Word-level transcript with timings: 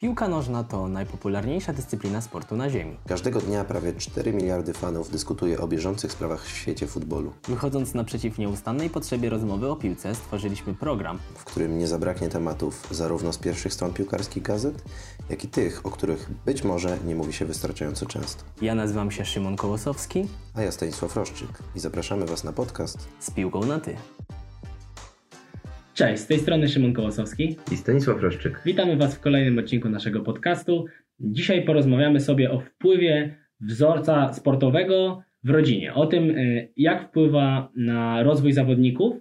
Piłka 0.00 0.28
nożna 0.28 0.64
to 0.64 0.88
najpopularniejsza 0.88 1.72
dyscyplina 1.72 2.20
sportu 2.20 2.56
na 2.56 2.70
Ziemi. 2.70 2.96
Każdego 3.08 3.40
dnia 3.40 3.64
prawie 3.64 3.94
4 3.94 4.32
miliardy 4.32 4.72
fanów 4.72 5.10
dyskutuje 5.10 5.60
o 5.60 5.68
bieżących 5.68 6.12
sprawach 6.12 6.44
w 6.44 6.48
świecie 6.56 6.86
futbolu, 6.86 7.32
Wychodząc 7.48 7.94
naprzeciw 7.94 8.38
nieustannej 8.38 8.90
potrzebie 8.90 9.30
rozmowy 9.30 9.70
o 9.70 9.76
piłce, 9.76 10.14
stworzyliśmy 10.14 10.74
program, 10.74 11.18
w 11.34 11.44
którym 11.44 11.78
nie 11.78 11.86
zabraknie 11.86 12.28
tematów 12.28 12.88
zarówno 12.90 13.32
z 13.32 13.38
pierwszych 13.38 13.72
stron 13.72 13.92
piłkarskich 13.92 14.42
gazet, 14.42 14.82
jak 15.30 15.44
i 15.44 15.48
tych, 15.48 15.86
o 15.86 15.90
których 15.90 16.30
być 16.46 16.64
może 16.64 16.98
nie 17.06 17.14
mówi 17.14 17.32
się 17.32 17.44
wystarczająco 17.44 18.06
często. 18.06 18.44
Ja 18.62 18.74
nazywam 18.74 19.10
się 19.10 19.24
Szymon 19.24 19.56
Kołosowski 19.56 20.28
A 20.54 20.62
ja 20.62 20.72
Stanisław 20.72 21.16
Roszczyk 21.16 21.48
i 21.74 21.80
zapraszamy 21.80 22.26
Was 22.26 22.44
na 22.44 22.52
podcast 22.52 22.98
z 23.20 23.30
piłką 23.30 23.64
na 23.64 23.80
ty. 23.80 23.96
Cześć, 25.96 26.22
z 26.22 26.26
tej 26.26 26.38
strony 26.38 26.68
Szymon 26.68 26.92
Kołosowski. 26.92 27.56
i 27.72 27.76
Stanisław 27.76 28.22
Roszczyk. 28.22 28.60
Witamy 28.64 28.96
Was 28.96 29.16
w 29.16 29.20
kolejnym 29.20 29.58
odcinku 29.58 29.88
naszego 29.88 30.20
podcastu. 30.20 30.84
Dzisiaj 31.20 31.64
porozmawiamy 31.64 32.20
sobie 32.20 32.50
o 32.50 32.60
wpływie 32.60 33.36
wzorca 33.60 34.32
sportowego 34.32 35.22
w 35.44 35.50
rodzinie. 35.50 35.94
O 35.94 36.06
tym, 36.06 36.30
y, 36.30 36.72
jak 36.76 37.08
wpływa 37.08 37.72
na 37.76 38.22
rozwój 38.22 38.52
zawodników 38.52 39.16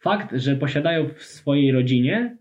fakt, 0.00 0.36
że 0.36 0.56
posiadają 0.56 1.08
w 1.08 1.22
swojej 1.22 1.72
rodzinie 1.72 2.36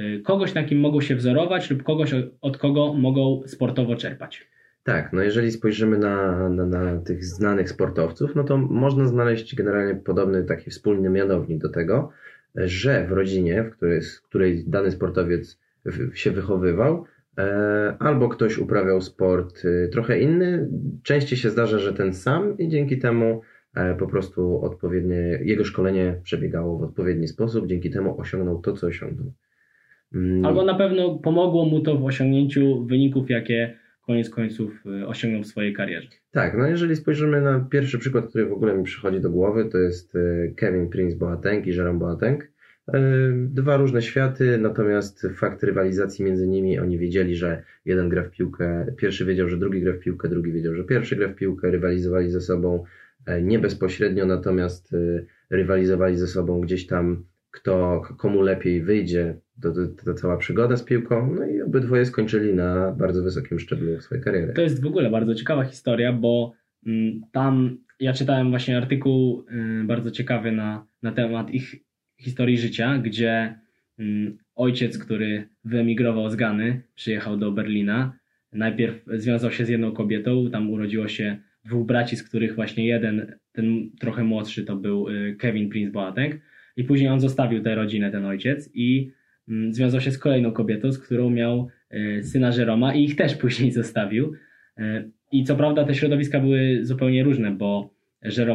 y, 0.00 0.22
kogoś, 0.24 0.54
na 0.54 0.64
kim 0.64 0.80
mogą 0.80 1.00
się 1.00 1.16
wzorować 1.16 1.70
lub 1.70 1.82
kogoś, 1.82 2.14
od 2.40 2.58
kogo 2.58 2.94
mogą 2.94 3.42
sportowo 3.46 3.96
czerpać. 3.96 4.46
Tak, 4.82 5.12
no 5.12 5.22
jeżeli 5.22 5.52
spojrzymy 5.52 5.98
na, 5.98 6.48
na, 6.48 6.66
na 6.66 7.00
tych 7.00 7.24
znanych 7.24 7.70
sportowców, 7.70 8.34
no 8.34 8.44
to 8.44 8.56
można 8.56 9.06
znaleźć 9.06 9.54
generalnie 9.54 9.94
podobny 9.94 10.44
taki 10.44 10.70
wspólny 10.70 11.10
mianownik 11.10 11.58
do 11.58 11.68
tego, 11.68 12.12
że 12.56 13.06
w 13.06 13.12
rodzinie, 13.12 13.62
w 13.62 13.70
której, 13.70 14.00
w 14.00 14.22
której 14.22 14.64
dany 14.66 14.90
sportowiec 14.90 15.58
się 16.14 16.30
wychowywał, 16.30 17.04
e, 17.38 17.96
albo 17.98 18.28
ktoś 18.28 18.58
uprawiał 18.58 19.00
sport 19.00 19.62
e, 19.64 19.88
trochę 19.88 20.20
inny, 20.20 20.68
częściej 21.02 21.38
się 21.38 21.50
zdarza, 21.50 21.78
że 21.78 21.92
ten 21.92 22.14
sam 22.14 22.58
i 22.58 22.68
dzięki 22.68 22.98
temu 22.98 23.40
e, 23.74 23.94
po 23.94 24.06
prostu 24.06 24.64
odpowiednie, 24.64 25.40
jego 25.44 25.64
szkolenie 25.64 26.20
przebiegało 26.22 26.78
w 26.78 26.82
odpowiedni 26.82 27.28
sposób, 27.28 27.66
dzięki 27.66 27.90
temu 27.90 28.20
osiągnął 28.20 28.60
to, 28.60 28.72
co 28.72 28.86
osiągnął. 28.86 29.32
Mm, 30.14 30.44
Albo 30.44 30.64
na 30.64 30.74
pewno 30.74 31.18
pomogło 31.18 31.64
mu 31.64 31.80
to 31.80 31.98
w 31.98 32.04
osiągnięciu 32.04 32.84
wyników, 32.84 33.30
jakie 33.30 33.78
koniec 34.06 34.30
końców 34.30 34.86
y, 34.86 35.06
osiągnął 35.06 35.42
w 35.42 35.46
swojej 35.46 35.72
karierze. 35.74 36.08
Tak, 36.30 36.58
no 36.58 36.66
jeżeli 36.66 36.96
spojrzymy 36.96 37.40
na 37.40 37.60
pierwszy 37.60 37.98
przykład, 37.98 38.28
który 38.28 38.46
w 38.46 38.52
ogóle 38.52 38.78
mi 38.78 38.84
przychodzi 38.84 39.20
do 39.20 39.30
głowy, 39.30 39.64
to 39.64 39.78
jest 39.78 40.16
e, 40.16 40.48
Kevin 40.56 40.88
Prince 40.88 41.14
Boateng 41.14 41.66
i 41.66 41.70
Jerome 41.70 41.98
Boateng. 41.98 42.44
E, 42.88 43.00
Dwa 43.34 43.76
różne 43.76 44.02
światy, 44.02 44.58
natomiast 44.58 45.26
fakt 45.34 45.62
rywalizacji 45.62 46.24
między 46.24 46.48
nimi, 46.48 46.78
oni 46.78 46.98
wiedzieli, 46.98 47.36
że 47.36 47.62
jeden 47.84 48.08
gra 48.08 48.22
w 48.22 48.30
piłkę, 48.30 48.94
pierwszy 48.96 49.24
wiedział, 49.24 49.48
że 49.48 49.56
drugi 49.56 49.80
gra 49.80 49.92
w 49.92 49.98
piłkę, 49.98 50.28
drugi 50.28 50.52
wiedział, 50.52 50.74
że 50.74 50.84
pierwszy 50.84 51.16
gra 51.16 51.28
w 51.28 51.34
piłkę, 51.34 51.70
rywalizowali 51.70 52.30
ze 52.30 52.40
sobą 52.40 52.84
e, 53.26 53.42
nie 53.42 53.58
bezpośrednio, 53.58 54.26
natomiast 54.26 54.96
rywalizowali 55.50 56.16
ze 56.16 56.26
sobą 56.26 56.60
gdzieś 56.60 56.86
tam, 56.86 57.24
kto, 57.56 58.02
komu 58.16 58.42
lepiej 58.42 58.82
wyjdzie, 58.82 59.40
to, 60.04 60.14
cała 60.14 60.36
przygoda 60.36 60.76
z 60.76 60.82
piłką, 60.82 61.34
no 61.34 61.46
i 61.46 61.62
obydwoje 61.62 62.06
skończyli 62.06 62.54
na 62.54 62.92
bardzo 62.92 63.22
wysokim 63.22 63.58
szczeblu 63.58 64.00
swojej 64.00 64.24
kariery. 64.24 64.52
To 64.52 64.62
jest 64.62 64.82
w 64.82 64.86
ogóle 64.86 65.10
bardzo 65.10 65.34
ciekawa 65.34 65.64
historia, 65.64 66.12
bo 66.12 66.52
mm, 66.86 67.20
tam 67.32 67.78
ja 68.00 68.12
czytałem 68.12 68.50
właśnie 68.50 68.76
artykuł 68.76 69.44
y, 69.80 69.84
bardzo 69.84 70.10
ciekawy 70.10 70.52
na, 70.52 70.86
na 71.02 71.12
temat 71.12 71.50
ich 71.50 71.74
historii 72.20 72.58
życia, 72.58 72.98
gdzie 72.98 73.60
mm, 73.98 74.38
ojciec, 74.54 74.98
który 74.98 75.48
wyemigrował 75.64 76.30
z 76.30 76.36
Gany, 76.36 76.82
przyjechał 76.94 77.36
do 77.36 77.52
Berlina. 77.52 78.18
Najpierw 78.52 79.04
związał 79.06 79.50
się 79.50 79.64
z 79.64 79.68
jedną 79.68 79.92
kobietą, 79.92 80.50
tam 80.50 80.70
urodziło 80.70 81.08
się 81.08 81.38
dwóch 81.64 81.86
braci, 81.86 82.16
z 82.16 82.22
których 82.22 82.54
właśnie 82.54 82.86
jeden, 82.86 83.38
ten 83.52 83.90
trochę 84.00 84.24
młodszy, 84.24 84.64
to 84.64 84.76
był 84.76 85.08
y, 85.08 85.36
Kevin 85.38 85.68
Prince 85.68 85.92
Boateng. 85.92 86.34
I 86.76 86.84
później 86.84 87.08
on 87.08 87.20
zostawił 87.20 87.62
tę 87.62 87.74
rodzinę, 87.74 88.10
ten 88.10 88.24
ojciec, 88.24 88.70
i 88.74 89.10
mm, 89.48 89.72
związał 89.72 90.00
się 90.00 90.10
z 90.10 90.18
kolejną 90.18 90.52
kobietą, 90.52 90.92
z 90.92 90.98
którą 90.98 91.30
miał 91.30 91.68
y, 91.94 92.22
syna 92.24 92.50
Jeroma 92.58 92.94
i 92.94 93.04
ich 93.04 93.16
też 93.16 93.34
później 93.42 93.72
zostawił. 93.72 94.32
Y, 94.78 95.10
I 95.32 95.44
co 95.44 95.56
prawda 95.56 95.84
te 95.84 95.94
środowiska 95.94 96.40
były 96.40 96.78
zupełnie 96.82 97.24
różne, 97.24 97.50
bo 97.50 97.96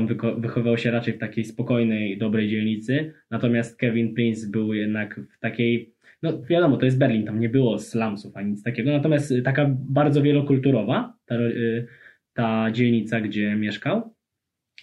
wyko- 0.07 0.41
wychowywał 0.41 0.77
się 0.77 0.91
raczej 0.91 1.13
w 1.13 1.17
takiej 1.17 1.45
spokojnej, 1.45 2.17
dobrej 2.17 2.49
dzielnicy, 2.49 3.13
natomiast 3.29 3.77
Kevin 3.77 4.13
Prince 4.13 4.45
był 4.45 4.73
jednak 4.73 5.19
w 5.19 5.39
takiej, 5.39 5.93
no 6.23 6.41
wiadomo, 6.41 6.77
to 6.77 6.85
jest 6.85 6.97
Berlin, 6.97 7.25
tam 7.25 7.39
nie 7.39 7.49
było 7.49 7.79
slumsów 7.79 8.37
ani 8.37 8.51
nic 8.51 8.63
takiego, 8.63 8.91
natomiast 8.91 9.33
taka 9.43 9.75
bardzo 9.79 10.21
wielokulturowa 10.21 11.17
ta, 11.25 11.35
y, 11.35 11.87
ta 12.33 12.71
dzielnica, 12.71 13.21
gdzie 13.21 13.55
mieszkał. 13.55 14.13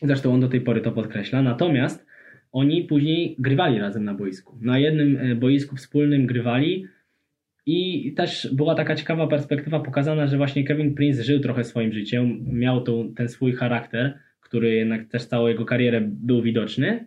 Zresztą 0.03 0.35
on 0.35 0.41
do 0.41 0.49
tej 0.49 0.61
pory 0.61 0.81
to 0.81 0.93
podkreśla. 0.93 1.43
Natomiast 1.43 2.08
oni 2.53 2.85
później 2.85 3.37
grywali 3.39 3.79
razem 3.79 4.05
na 4.05 4.15
boisku. 4.15 4.59
Na 4.61 4.79
jednym 4.79 5.17
y, 5.17 5.37
boisku 5.37 5.77
wspólnym 5.77 6.27
grywali 6.27 6.87
i 7.67 8.13
też 8.17 8.49
była 8.53 8.75
taka 8.75 8.95
ciekawa 8.95 9.27
perspektywa 9.27 9.81
pokazana, 9.81 10.27
że 10.27 10.37
właśnie 10.37 10.65
Kevin 10.65 10.95
Prince 10.95 11.23
żył 11.23 11.41
trochę 11.41 11.65
swoim 11.65 11.93
życiem, 11.93 12.45
miał 12.53 12.81
tą, 12.81 13.15
ten 13.15 13.29
swój 13.29 13.53
charakter, 13.53 14.19
który 14.41 14.75
jednak 14.75 15.09
też 15.09 15.25
całą 15.25 15.47
jego 15.47 15.65
karierę 15.65 16.01
był 16.05 16.43
widoczny, 16.43 17.07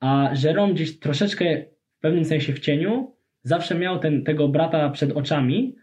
a 0.00 0.32
Jerome 0.44 0.74
gdzieś 0.74 0.98
troszeczkę 0.98 1.64
w 1.98 2.00
pewnym 2.00 2.24
sensie 2.24 2.52
w 2.52 2.60
cieniu 2.60 3.12
zawsze 3.42 3.74
miał 3.74 3.98
ten, 3.98 4.24
tego 4.24 4.48
brata 4.48 4.90
przed 4.90 5.12
oczami, 5.12 5.74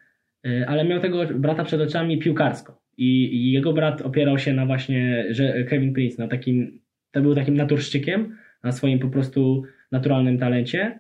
y, 0.48 0.66
ale 0.68 0.86
miał 0.86 1.00
tego 1.00 1.26
brata 1.26 1.64
przed 1.64 1.82
oczami 1.82 2.18
piłkarsko. 2.18 2.82
I, 2.98 3.36
I 3.36 3.52
jego 3.52 3.74
brat 3.74 4.02
opierał 4.02 4.40
się 4.40 4.54
na 4.54 4.66
właśnie, 4.66 5.26
że 5.30 5.64
Kevin 5.64 5.94
Prince, 5.94 6.18
na 6.18 6.28
takim, 6.28 6.80
to 7.12 7.22
był 7.22 7.36
takim 7.36 7.58
naturszczykiem, 7.58 8.38
na 8.64 8.72
swoim 8.72 9.00
po 9.00 9.10
prostu 9.10 9.64
naturalnym 9.92 10.38
talencie, 10.38 11.00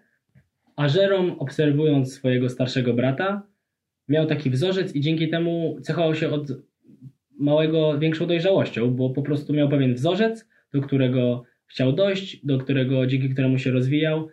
a 0.76 0.88
Jerome 0.88 1.36
obserwując 1.38 2.14
swojego 2.14 2.50
starszego 2.50 2.94
brata 2.94 3.44
miał 4.08 4.26
taki 4.26 4.50
wzorzec 4.50 4.96
i 4.96 5.02
dzięki 5.02 5.30
temu 5.30 5.78
cechował 5.82 6.16
się 6.16 6.30
od 6.30 6.52
małego 7.40 8.00
większą 8.00 8.28
dojrzałością, 8.28 8.92
bo 8.92 9.10
po 9.10 9.22
prostu 9.22 9.54
miał 9.54 9.70
pewien 9.70 9.94
wzorzec, 9.94 10.50
do 10.74 10.82
którego 10.82 11.44
chciał 11.68 11.94
dojść, 11.94 12.46
do 12.46 12.58
którego, 12.58 13.08
dzięki 13.08 13.30
któremu 13.30 13.58
się 13.58 13.72
rozwijał 13.72 14.30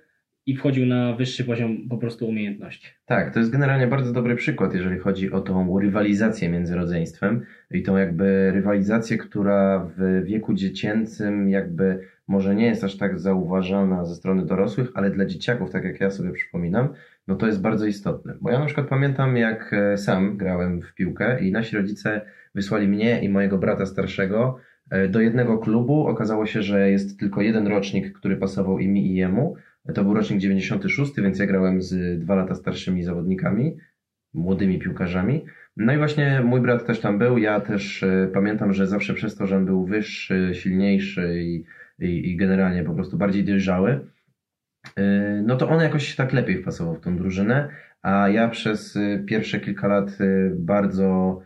i 0.47 0.57
wchodził 0.57 0.87
na 0.87 1.13
wyższy 1.13 1.45
poziom 1.45 1.89
po 1.89 1.99
prostu 1.99 2.29
umiejętności. 2.29 2.89
Tak, 3.07 3.35
to 3.35 3.39
jest 3.39 3.51
generalnie 3.51 3.87
bardzo 3.87 4.13
dobry 4.13 4.37
przykład, 4.37 4.75
jeżeli 4.75 4.99
chodzi 4.99 5.31
o 5.31 5.41
tą 5.41 5.79
rywalizację 5.81 6.49
między 6.49 6.75
rodzeństwem 6.75 7.45
i 7.71 7.83
tą 7.83 7.97
jakby 7.97 8.51
rywalizację, 8.53 9.19
która 9.19 9.91
w 9.97 10.25
wieku 10.25 10.55
dziecięcym 10.55 11.49
jakby 11.49 12.01
może 12.29 12.55
nie 12.55 12.67
jest 12.67 12.85
aż 12.85 12.97
tak 12.97 13.19
zauważana 13.19 14.05
ze 14.05 14.15
strony 14.15 14.47
dorosłych, 14.47 14.89
ale 14.95 15.11
dla 15.11 15.27
dzieciaków, 15.27 15.71
tak 15.71 15.85
jak 15.85 16.01
ja 16.01 16.11
sobie 16.11 16.33
przypominam, 16.33 16.89
no 17.29 17.37
to 17.37 17.47
jest 17.47 17.61
bardzo 17.61 17.87
istotne. 17.87 18.35
Bo 18.41 18.51
ja 18.51 18.59
na 18.59 18.67
przykład 18.67 18.89
pamiętam, 18.89 19.37
jak 19.37 19.73
e, 19.73 19.99
sam 19.99 20.37
grałem 20.37 20.83
w 20.83 20.95
piłkę 20.95 21.41
i 21.41 21.53
nasi 21.53 21.77
rodzice 21.77 22.21
wysłali 22.55 22.89
mnie 22.89 23.23
i 23.23 23.29
mojego 23.29 23.59
brata 23.59 23.87
starszego 23.87 24.59
e, 24.91 25.09
do 25.09 25.21
jednego 25.21 25.59
klubu. 25.59 26.07
Okazało 26.07 26.47
się, 26.47 26.63
że 26.63 26.91
jest 26.91 27.21
tylko 27.21 27.43
jeden 27.43 27.67
rocznik, 27.67 28.13
który 28.13 28.37
pasował 28.37 28.79
i 28.79 28.89
mi 28.89 29.07
i 29.07 29.15
jemu. 29.15 29.57
To 29.95 30.05
był 30.05 30.15
rocznik 30.15 30.41
96, 30.41 31.13
więc 31.17 31.39
ja 31.39 31.47
grałem 31.47 31.83
z 31.83 32.21
dwa 32.21 32.35
lata 32.35 32.55
starszymi 32.55 33.03
zawodnikami, 33.03 33.77
młodymi 34.35 34.79
piłkarzami. 34.79 35.45
No 35.77 35.95
i 35.95 35.99
właśnie 35.99 36.41
mój 36.45 36.61
brat 36.61 36.87
też 36.87 37.01
tam 37.01 37.19
był. 37.19 37.39
Ja 37.39 37.61
też 37.61 38.03
e, 38.03 38.31
pamiętam, 38.35 38.73
że 38.73 38.87
zawsze 38.87 39.15
przez 39.15 39.37
to, 39.37 39.47
że 39.47 39.57
on 39.57 39.67
był 39.67 39.87
wyższy, 39.87 40.51
silniejszy 40.55 41.43
i, 41.43 41.65
i, 41.99 42.31
i 42.31 42.37
generalnie 42.37 42.85
po 42.85 42.95
prostu 42.95 43.17
bardziej 43.17 43.45
dojrzały, 43.45 44.07
e, 44.97 45.43
no 45.47 45.57
to 45.57 45.69
on 45.69 45.81
jakoś 45.81 46.17
tak 46.17 46.33
lepiej 46.33 46.63
wpasował 46.63 46.95
w 46.95 47.01
tą 47.01 47.17
drużynę, 47.17 47.69
a 48.03 48.29
ja 48.29 48.49
przez 48.49 48.97
e, 48.97 49.19
pierwsze 49.19 49.61
kilka 49.61 49.89
lat 49.89 50.19
e, 50.21 50.51
bardzo 50.55 51.41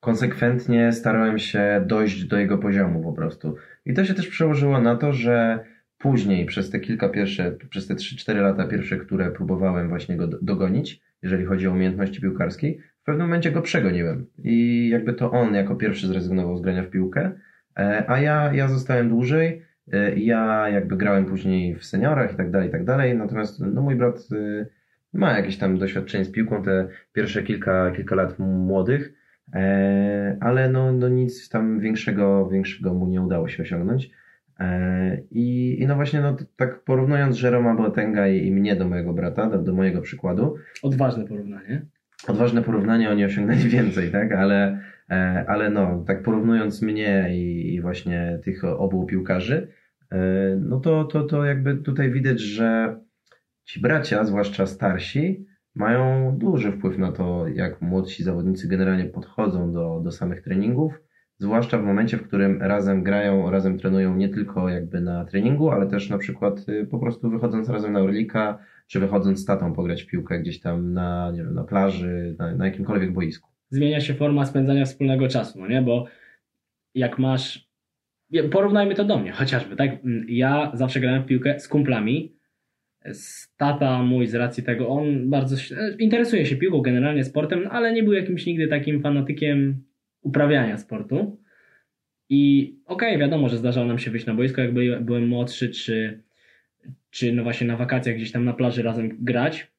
konsekwentnie 0.00 0.92
starałem 0.92 1.38
się 1.38 1.84
dojść 1.86 2.24
do 2.24 2.38
jego 2.38 2.58
poziomu 2.58 3.02
po 3.02 3.12
prostu. 3.12 3.56
I 3.86 3.94
to 3.94 4.04
się 4.04 4.14
też 4.14 4.28
przełożyło 4.28 4.80
na 4.80 4.96
to, 4.96 5.12
że 5.12 5.64
później 5.98 6.46
przez 6.46 6.70
te 6.70 6.80
kilka 6.80 7.08
pierwsze, 7.08 7.56
przez 7.70 7.86
te 7.86 7.94
3-4 7.94 8.36
lata 8.36 8.66
pierwsze, 8.66 8.96
które 8.96 9.30
próbowałem 9.30 9.88
właśnie 9.88 10.16
go 10.16 10.26
do- 10.26 10.38
dogonić, 10.42 11.00
jeżeli 11.22 11.44
chodzi 11.44 11.68
o 11.68 11.72
umiejętności 11.72 12.20
piłkarskie, 12.20 12.74
w 13.02 13.04
pewnym 13.04 13.26
momencie 13.26 13.52
go 13.52 13.62
przegoniłem. 13.62 14.26
I 14.44 14.88
jakby 14.88 15.12
to 15.12 15.30
on 15.30 15.54
jako 15.54 15.76
pierwszy 15.76 16.06
zrezygnował 16.06 16.56
z 16.56 16.62
grania 16.62 16.82
w 16.82 16.90
piłkę, 16.90 17.32
e, 17.78 18.04
a 18.10 18.20
ja, 18.20 18.54
ja 18.54 18.68
zostałem 18.68 19.08
dłużej. 19.08 19.62
E, 19.92 20.18
Ja 20.18 20.68
jakby 20.68 20.96
grałem 20.96 21.24
później 21.24 21.76
w 21.76 21.84
seniorach 21.84 22.34
i 22.34 22.36
tak 22.36 22.50
dalej, 22.50 22.68
i 22.68 22.72
tak 22.72 22.84
dalej. 22.84 23.16
Natomiast 23.16 23.60
no, 23.60 23.82
mój 23.82 23.96
brat 23.96 24.28
e, 24.32 24.66
ma 25.12 25.36
jakieś 25.36 25.58
tam 25.58 25.78
doświadczenie 25.78 26.24
z 26.24 26.30
piłką, 26.30 26.62
te 26.62 26.88
pierwsze 27.12 27.42
kilka, 27.42 27.90
kilka 27.90 28.14
lat 28.14 28.38
młodych, 28.38 29.12
e, 29.54 30.36
ale 30.40 30.70
no, 30.70 30.92
no 30.92 31.08
nic 31.08 31.48
tam 31.48 31.80
większego, 31.80 32.48
większego 32.48 32.94
mu 32.94 33.06
nie 33.06 33.22
udało 33.22 33.48
się 33.48 33.62
osiągnąć. 33.62 34.10
E, 34.60 35.22
I, 35.30 35.76
I 35.82 35.86
no 35.86 35.94
właśnie, 35.94 36.20
no 36.20 36.36
tak 36.56 36.84
porównując 36.84 37.42
Jeroma 37.42 37.74
Boatenga 37.74 38.28
i 38.28 38.52
mnie 38.52 38.76
do 38.76 38.88
mojego 38.88 39.12
brata, 39.12 39.50
do, 39.50 39.58
do 39.58 39.74
mojego 39.74 40.00
przykładu, 40.00 40.54
Odważne 40.82 41.24
porównanie. 41.24 41.86
Odważne 42.28 42.62
porównanie, 42.62 43.10
oni 43.10 43.24
osiągnęli 43.24 43.68
więcej, 43.78 44.10
tak? 44.10 44.32
Ale, 44.32 44.80
e, 45.10 45.44
ale 45.48 45.70
no, 45.70 46.04
tak 46.06 46.22
porównując 46.22 46.82
mnie 46.82 47.28
i, 47.32 47.80
właśnie 47.80 48.40
tych 48.44 48.64
obu 48.64 49.06
piłkarzy, 49.06 49.68
e, 50.12 50.18
no 50.60 50.80
to, 50.80 51.04
to, 51.04 51.22
to 51.22 51.44
jakby 51.44 51.76
tutaj 51.76 52.10
widać, 52.10 52.40
że 52.40 53.00
ci 53.64 53.80
bracia, 53.80 54.24
zwłaszcza 54.24 54.66
starsi, 54.66 55.46
mają 55.74 56.36
duży 56.38 56.72
wpływ 56.72 56.98
na 56.98 57.12
to, 57.12 57.48
jak 57.48 57.80
młodsi 57.80 58.24
zawodnicy 58.24 58.68
generalnie 58.68 59.04
podchodzą 59.04 59.72
do, 59.72 60.00
do 60.04 60.10
samych 60.10 60.42
treningów, 60.42 60.92
zwłaszcza 61.38 61.78
w 61.78 61.84
momencie, 61.84 62.16
w 62.16 62.22
którym 62.22 62.62
razem 62.62 63.02
grają, 63.02 63.50
razem 63.50 63.78
trenują 63.78 64.16
nie 64.16 64.28
tylko 64.28 64.68
jakby 64.68 65.00
na 65.00 65.24
treningu, 65.24 65.70
ale 65.70 65.86
też 65.86 66.10
na 66.10 66.18
przykład 66.18 66.68
y, 66.68 66.86
po 66.86 66.98
prostu 66.98 67.30
wychodząc 67.30 67.68
razem 67.68 67.92
na 67.92 68.00
Orlika, 68.00 68.58
czy 68.92 69.00
wychodząc 69.00 69.40
z 69.40 69.44
tatą 69.44 69.72
pograć 69.72 70.02
w 70.02 70.06
piłkę 70.06 70.40
gdzieś 70.40 70.60
tam 70.60 70.92
na, 70.92 71.30
nie 71.34 71.38
wiem, 71.38 71.54
na 71.54 71.64
plaży, 71.64 72.36
na, 72.38 72.54
na 72.54 72.66
jakimkolwiek 72.66 73.12
boisku. 73.12 73.50
Zmienia 73.70 74.00
się 74.00 74.14
forma 74.14 74.46
spędzania 74.46 74.84
wspólnego 74.84 75.28
czasu, 75.28 75.60
no 75.60 75.68
nie? 75.68 75.82
Bo 75.82 76.06
jak 76.94 77.18
masz. 77.18 77.68
Porównajmy 78.50 78.94
to 78.94 79.04
do 79.04 79.18
mnie 79.18 79.32
chociażby, 79.32 79.76
tak? 79.76 79.90
Ja 80.28 80.70
zawsze 80.74 81.00
grałem 81.00 81.22
w 81.22 81.26
piłkę 81.26 81.60
z 81.60 81.68
kumplami. 81.68 82.36
Tata 83.56 84.02
mój 84.02 84.26
z 84.26 84.34
racji 84.34 84.62
tego, 84.62 84.88
on 84.88 85.30
bardzo 85.30 85.56
interesuje 85.98 86.46
się 86.46 86.56
piłką, 86.56 86.80
generalnie 86.80 87.24
sportem, 87.24 87.68
ale 87.70 87.92
nie 87.92 88.02
był 88.02 88.12
jakimś 88.12 88.46
nigdy 88.46 88.68
takim 88.68 89.02
fanatykiem 89.02 89.84
uprawiania 90.22 90.78
sportu. 90.78 91.38
I 92.28 92.74
okej, 92.86 93.08
okay, 93.08 93.18
wiadomo, 93.18 93.48
że 93.48 93.56
zdarzało 93.56 93.86
nam 93.86 93.98
się 93.98 94.10
wyjść 94.10 94.26
na 94.26 94.34
boisko, 94.34 94.60
jak 94.60 94.72
byłem 95.04 95.28
młodszy, 95.28 95.70
czy, 95.70 96.22
czy 97.12 97.32
no 97.32 97.42
właśnie 97.42 97.66
na 97.66 97.76
wakacjach 97.76 98.16
gdzieś 98.16 98.32
tam 98.32 98.44
na 98.44 98.52
plaży 98.52 98.82
razem 98.82 99.16
grać. 99.20 99.72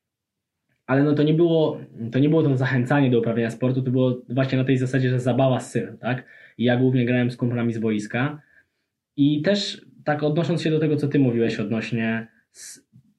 Ale 0.85 1.03
no 1.03 1.13
to 1.13 1.23
nie 1.23 1.33
było, 1.33 1.79
to 2.11 2.19
nie 2.19 2.29
było 2.29 2.43
to 2.43 2.57
zachęcanie 2.57 3.11
do 3.11 3.19
uprawiania 3.19 3.49
sportu, 3.49 3.81
to 3.81 3.91
było 3.91 4.21
właśnie 4.29 4.57
na 4.57 4.63
tej 4.63 4.77
zasadzie, 4.77 5.09
że 5.09 5.19
zabawa 5.19 5.59
z 5.59 5.71
synem, 5.71 5.97
tak? 5.97 6.25
I 6.57 6.63
ja 6.63 6.77
głównie 6.77 7.05
grałem 7.05 7.31
z 7.31 7.37
kumplami 7.37 7.73
z 7.73 7.79
boiska. 7.79 8.41
I 9.15 9.41
też 9.41 9.85
tak 10.03 10.23
odnosząc 10.23 10.61
się 10.61 10.71
do 10.71 10.79
tego, 10.79 10.95
co 10.97 11.07
ty 11.07 11.19
mówiłeś 11.19 11.59
odnośnie 11.59 12.27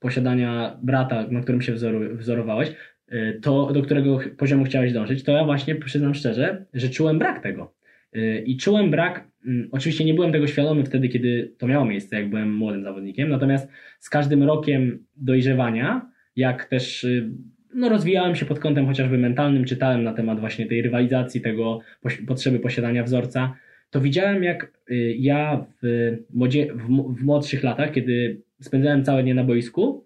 posiadania 0.01 0.79
brata, 0.83 1.27
na 1.31 1.41
którym 1.41 1.63
się 1.63 1.73
wzorowałeś, 2.13 2.73
y, 3.13 3.41
to 3.43 3.73
do 3.73 3.83
którego 3.83 4.19
poziomu 4.37 4.65
chciałeś 4.65 4.93
dążyć, 4.93 5.25
to 5.25 5.33
ja 5.33 5.45
właśnie 5.45 5.75
przyznam 5.75 6.15
szczerze, 6.15 6.67
że 6.75 6.89
czułem 6.89 7.19
brak 7.19 7.43
tego. 7.43 7.74
Y, 8.17 8.43
I 8.47 8.57
czułem 8.57 8.91
brak, 8.91 9.29
mm, 9.47 9.69
oczywiście 9.73 10.05
nie 10.05 10.15
byłem 10.15 10.33
tego 10.33 10.47
świadomy 10.47 10.85
wtedy, 10.85 11.09
kiedy 11.09 11.53
to 11.59 11.67
miało 11.67 11.85
miejsce, 11.85 12.17
jak 12.17 12.31
byłem 12.31 12.55
młodym 12.55 12.85
zawodnikiem, 12.85 13.29
natomiast 13.29 13.69
z 14.01 14.11
każdym 14.11 14.43
rokiem 14.43 15.05
dojrzewania, 15.17 16.11
jak 16.37 16.65
też 16.65 17.05
y, 17.05 17.31
no, 17.75 17.89
rozwijałem 17.89 18.37
się 18.37 18.47
pod 18.47 18.59
kątem 18.59 18.87
chociażby 18.87 19.19
mentalnym, 19.19 19.65
czytałem 19.65 20.05
na 20.05 20.13
temat 20.13 20.41
właśnie 20.41 20.67
tej 20.67 20.83
rywalizacji, 20.83 21.41
tego 21.41 21.81
potrzeby 22.27 22.59
posiadania 22.59 23.03
wzorca, 23.03 23.55
to 23.91 24.01
widziałem 24.01 24.43
jak 24.43 24.73
ja 25.19 25.67
w, 25.83 26.17
młodzie, 26.35 26.75
w, 26.75 27.15
w 27.19 27.25
młodszych 27.25 27.63
latach, 27.63 27.93
kiedy 27.93 28.41
spędzałem 28.61 29.05
całe 29.05 29.23
dnie 29.23 29.35
na 29.35 29.45
boisku, 29.45 30.05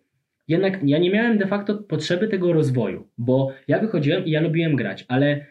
jednak 0.49 0.81
ja 0.85 0.99
nie 0.99 1.11
miałem 1.11 1.39
de 1.39 1.47
facto 1.47 1.75
potrzeby 1.75 2.29
tego 2.29 2.53
rozwoju, 2.53 3.09
bo 3.19 3.53
ja 3.69 3.79
wychodziłem 3.79 4.25
i 4.25 4.31
ja 4.31 4.41
lubiłem 4.41 4.77
grać, 4.77 5.05
ale 5.09 5.47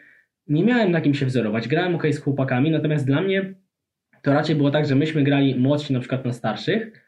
nie 0.48 0.64
miałem 0.64 0.90
na 0.90 1.00
kim 1.00 1.14
się 1.14 1.26
wzorować. 1.26 1.68
Grałem 1.68 1.94
ok 1.94 2.06
z 2.10 2.18
chłopakami, 2.18 2.70
natomiast 2.70 3.06
dla 3.06 3.20
mnie 3.20 3.54
to 4.22 4.32
raczej 4.32 4.56
było 4.56 4.70
tak, 4.70 4.86
że 4.86 4.94
myśmy 4.94 5.22
grali 5.22 5.54
młodsi 5.54 5.92
na 5.92 6.00
przykład 6.00 6.24
na 6.24 6.32
starszych 6.32 7.04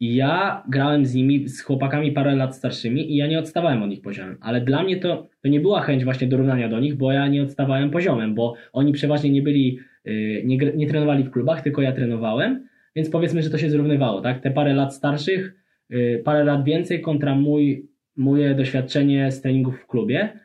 i 0.00 0.14
ja 0.14 0.62
grałem 0.68 1.06
z 1.06 1.14
nimi, 1.14 1.48
z 1.48 1.62
chłopakami 1.62 2.12
parę 2.12 2.36
lat 2.36 2.56
starszymi 2.56 3.12
i 3.12 3.16
ja 3.16 3.26
nie 3.26 3.38
odstawałem 3.38 3.82
od 3.82 3.90
nich 3.90 4.02
poziomem, 4.02 4.36
ale 4.40 4.60
dla 4.60 4.82
mnie 4.82 4.96
to, 4.96 5.28
to 5.42 5.48
nie 5.48 5.60
była 5.60 5.80
chęć 5.80 6.04
właśnie 6.04 6.26
dorównania 6.26 6.68
do 6.68 6.80
nich, 6.80 6.94
bo 6.96 7.12
ja 7.12 7.28
nie 7.28 7.42
odstawałem 7.42 7.90
poziomem, 7.90 8.34
bo 8.34 8.54
oni 8.72 8.92
przeważnie 8.92 9.30
nie 9.30 9.42
byli, 9.42 9.78
y, 10.06 10.42
nie, 10.44 10.56
nie 10.56 10.86
trenowali 10.86 11.24
w 11.24 11.30
klubach, 11.30 11.62
tylko 11.62 11.82
ja 11.82 11.92
trenowałem, 11.92 12.68
więc 12.96 13.10
powiedzmy, 13.10 13.42
że 13.42 13.50
to 13.50 13.58
się 13.58 13.70
zrównywało, 13.70 14.20
tak? 14.20 14.40
Te 14.40 14.50
parę 14.50 14.74
lat 14.74 14.94
starszych, 14.94 15.54
y, 15.92 16.22
parę 16.24 16.44
lat 16.44 16.64
więcej 16.64 17.00
kontra 17.00 17.34
mój, 17.34 17.88
moje 18.16 18.54
doświadczenie 18.54 19.30
z 19.30 19.40
treningów 19.40 19.80
w 19.80 19.86
klubie. 19.86 20.40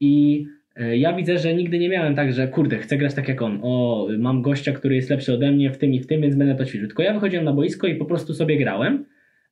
I 0.00 0.46
ja 0.94 1.12
widzę, 1.12 1.38
że 1.38 1.54
nigdy 1.54 1.78
nie 1.78 1.88
miałem 1.88 2.14
tak, 2.14 2.32
że 2.32 2.48
kurde, 2.48 2.78
chcę 2.78 2.96
grać 2.96 3.14
tak 3.14 3.28
jak 3.28 3.42
on. 3.42 3.60
O, 3.62 4.08
mam 4.18 4.42
gościa, 4.42 4.72
który 4.72 4.94
jest 4.94 5.10
lepszy 5.10 5.32
ode 5.32 5.50
mnie 5.50 5.70
w 5.70 5.78
tym 5.78 5.94
i 5.94 6.00
w 6.00 6.06
tym, 6.06 6.20
więc 6.20 6.34
będę 6.34 6.54
to 6.54 6.64
ćwiczył. 6.64 6.88
Tylko 6.88 7.02
ja 7.02 7.14
wychodziłem 7.14 7.44
na 7.44 7.52
boisko 7.52 7.86
i 7.86 7.94
po 7.94 8.04
prostu 8.04 8.34
sobie 8.34 8.58
grałem, 8.58 9.04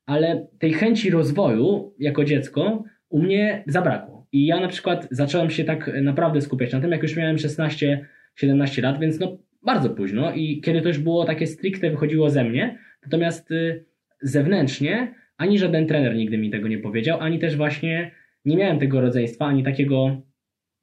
ale 0.07 0.47
tej 0.59 0.73
chęci 0.73 1.11
rozwoju 1.11 1.95
jako 1.99 2.25
dziecko 2.25 2.85
u 3.09 3.23
mnie 3.23 3.65
zabrakło. 3.67 4.27
I 4.33 4.47
ja 4.47 4.61
na 4.61 4.69
przykład 4.69 5.09
zacząłem 5.11 5.51
się 5.51 5.65
tak 5.65 5.91
naprawdę 6.03 6.41
skupiać 6.41 6.73
na 6.73 6.81
tym, 6.81 6.91
jak 6.91 7.03
już 7.03 7.17
miałem 7.17 7.37
16-17 7.37 8.83
lat, 8.83 9.01
więc 9.01 9.21
no 9.21 9.39
bardzo 9.63 9.91
późno 9.91 10.33
i 10.33 10.61
kiedy 10.61 10.83
to 10.83 10.89
już 10.89 10.99
było 10.99 11.25
takie 11.25 11.47
stricte 11.47 11.91
wychodziło 11.91 12.31
ze 12.31 12.45
mnie, 12.45 12.79
natomiast 13.03 13.51
y, 13.51 13.85
zewnętrznie 14.23 15.15
ani 15.37 15.59
żaden 15.59 15.87
trener 15.87 16.17
nigdy 16.17 16.39
mi 16.39 16.51
tego 16.51 16.69
nie 16.69 16.79
powiedział, 16.79 17.21
ani 17.21 17.39
też 17.39 17.57
właśnie 17.57 18.11
nie 18.45 18.57
miałem 18.57 18.79
tego 18.79 19.01
rodzeństwa, 19.01 19.47
ani 19.47 19.63
takiego 19.63 20.23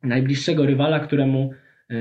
najbliższego 0.06 0.66
rywala, 0.66 1.00
któremu 1.00 1.52
y, 1.92 1.96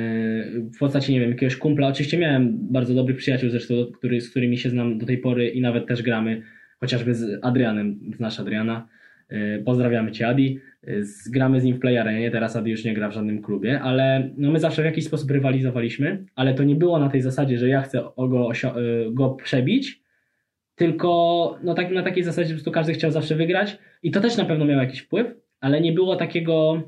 w 0.75 0.79
postaci, 0.79 1.13
nie 1.13 1.21
wiem, 1.21 1.31
jakiegoś 1.31 1.57
kumpla. 1.57 1.89
Oczywiście 1.89 2.19
miałem 2.19 2.59
bardzo 2.73 2.95
dobrych 2.95 3.17
przyjaciół 3.17 3.51
zresztą, 3.51 3.75
który, 3.95 4.21
z 4.21 4.31
którymi 4.31 4.59
się 4.59 4.71
znam 4.71 4.99
do 4.99 5.07
tej 5.07 5.19
pory 5.19 5.49
i 5.49 5.61
nawet 5.61 5.87
też 5.87 6.03
gramy, 6.03 6.43
chociażby 6.81 7.15
z 7.15 7.39
Adrianem, 7.43 8.01
znasz 8.17 8.41
Adriana. 8.41 8.89
Y, 9.33 9.63
pozdrawiamy 9.65 10.13
Cię 10.13 10.29
Adi. 10.29 10.61
Gramy 11.33 11.61
z 11.61 11.65
nim 11.65 11.77
w 11.77 11.81
playarenie, 11.81 12.31
teraz 12.31 12.57
Adi 12.57 12.71
już 12.71 12.85
nie 12.85 12.95
gra 12.95 13.09
w 13.09 13.13
żadnym 13.13 13.43
klubie, 13.43 13.81
ale 13.81 14.31
no 14.37 14.51
my 14.51 14.61
zawsze 14.61 14.83
w 14.83 14.85
jakiś 14.85 15.05
sposób 15.05 15.31
rywalizowaliśmy, 15.31 16.25
ale 16.35 16.55
to 16.55 16.65
nie 16.65 16.75
było 16.75 16.99
na 16.99 17.09
tej 17.09 17.23
zasadzie, 17.23 17.59
że 17.59 17.69
ja 17.69 17.83
chcę 17.83 18.03
go, 18.17 18.53
go 19.13 19.31
przebić, 19.31 20.01
tylko 20.75 21.59
no 21.63 21.75
tak, 21.75 21.91
na 21.91 22.03
takiej 22.03 22.25
zasadzie, 22.25 22.57
że 22.57 22.71
każdy 22.71 22.93
chciał 22.93 23.11
zawsze 23.11 23.35
wygrać 23.35 23.79
i 24.03 24.11
to 24.11 24.21
też 24.21 24.37
na 24.37 24.45
pewno 24.45 24.65
miało 24.65 24.83
jakiś 24.83 25.01
wpływ, 25.01 25.27
ale 25.61 25.81
nie 25.81 25.93
było 25.93 26.17
takiego, 26.17 26.83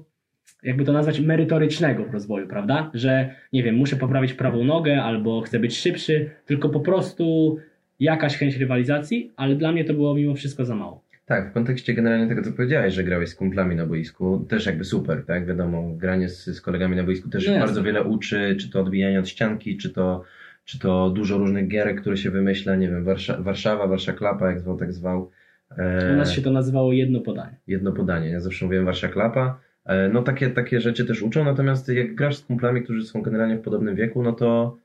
jakby 0.63 0.85
to 0.85 0.93
nazwać, 0.93 1.21
merytorycznego 1.21 2.05
rozwoju, 2.13 2.47
prawda? 2.47 2.91
Że 2.95 3.35
nie 3.53 3.63
wiem, 3.63 3.75
muszę 3.75 3.97
poprawić 3.97 4.33
prawą 4.33 4.65
nogę 4.65 5.03
albo 5.03 5.41
chcę 5.41 5.59
być 5.59 5.79
szybszy, 5.79 6.31
tylko 6.47 6.69
po 6.69 6.81
prostu 6.81 7.57
jakaś 8.01 8.37
chęć 8.37 8.57
rywalizacji, 8.57 9.33
ale 9.37 9.55
dla 9.55 9.73
mnie 9.73 9.85
to 9.85 9.95
było 9.95 10.15
mimo 10.15 10.35
wszystko 10.35 10.65
za 10.65 10.75
mało. 10.75 11.07
Tak, 11.27 11.51
w 11.51 11.53
kontekście 11.53 11.95
generalnie 11.95 12.29
tego, 12.29 12.43
co 12.43 12.53
powiedziałeś, 12.53 12.95
że 12.95 13.05
grałeś 13.05 13.29
z 13.29 13.35
kumplami 13.35 13.77
na 13.77 13.87
boisku, 13.87 14.47
też 14.49 14.67
jakby 14.67 14.85
super, 14.85 15.25
tak? 15.27 15.47
Wiadomo, 15.47 15.91
granie 15.97 16.29
z, 16.29 16.45
z 16.45 16.61
kolegami 16.61 16.97
na 16.97 17.05
boisku 17.05 17.29
też 17.29 17.49
no 17.49 17.59
bardzo 17.59 17.83
wiele 17.83 18.05
uczy, 18.05 18.57
czy 18.61 18.71
to 18.71 18.81
odbijania 18.81 19.21
od 19.21 19.29
ścianki, 19.29 19.77
czy 19.77 19.91
to, 19.91 20.25
czy 20.65 20.79
to 20.79 21.11
dużo 21.11 21.39
różnych 21.39 21.69
gierek, 21.69 22.01
które 22.01 22.17
się 22.17 22.31
wymyśla, 22.31 22.77
nie 22.77 22.89
wiem, 22.89 23.05
Warsza, 23.05 23.43
Warszawa, 23.43 23.87
Warszawa 23.87 24.19
Klapa, 24.19 24.51
jak 24.51 24.61
zwał, 24.61 24.77
tak 24.77 24.93
zwał. 24.93 25.31
E, 25.79 26.13
U 26.13 26.17
nas 26.17 26.33
się 26.33 26.43
to 26.43 26.53
nazywało 26.53 26.93
jedno 26.93 27.21
podanie. 27.21 27.57
Jedno 27.67 27.93
podanie, 27.93 28.29
ja 28.29 28.41
zawsze 28.41 28.65
mówiłem 28.65 28.85
Warszawa 28.85 29.13
Klapa. 29.13 29.61
E, 29.87 30.09
no 30.09 30.23
takie, 30.23 30.51
takie 30.51 30.81
rzeczy 30.81 31.05
też 31.05 31.23
uczą, 31.23 31.45
natomiast 31.45 31.89
jak 31.89 32.15
grasz 32.15 32.37
z 32.37 32.43
kumplami, 32.43 32.83
którzy 32.83 33.05
są 33.05 33.23
generalnie 33.23 33.57
w 33.57 33.63
podobnym 33.63 33.97
wieku, 33.97 34.23
no 34.23 34.33
to 34.33 34.79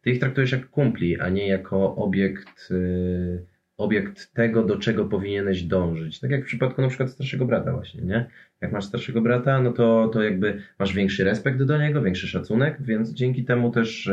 ty 0.00 0.10
ich 0.10 0.20
traktujesz 0.20 0.52
jak 0.52 0.70
kumpli, 0.70 1.20
a 1.20 1.28
nie 1.28 1.48
jako 1.48 1.96
obiekt... 1.96 2.70
Yy, 2.70 3.46
obiekt 3.76 4.34
tego, 4.34 4.62
do 4.62 4.76
czego 4.76 5.04
powinieneś 5.04 5.62
dążyć. 5.62 6.20
Tak 6.20 6.30
jak 6.30 6.42
w 6.42 6.46
przypadku 6.46 6.82
na 6.82 6.88
przykład 6.88 7.10
starszego 7.10 7.44
brata 7.44 7.72
właśnie, 7.72 8.02
nie? 8.02 8.26
Jak 8.60 8.72
masz 8.72 8.84
starszego 8.84 9.20
brata, 9.20 9.62
no 9.62 9.72
to, 9.72 10.08
to 10.08 10.22
jakby 10.22 10.62
masz 10.78 10.94
większy 10.94 11.24
respekt 11.24 11.62
do 11.62 11.78
niego, 11.78 12.02
większy 12.02 12.28
szacunek, 12.28 12.82
więc 12.82 13.12
dzięki 13.12 13.44
temu 13.44 13.70
też 13.70 14.10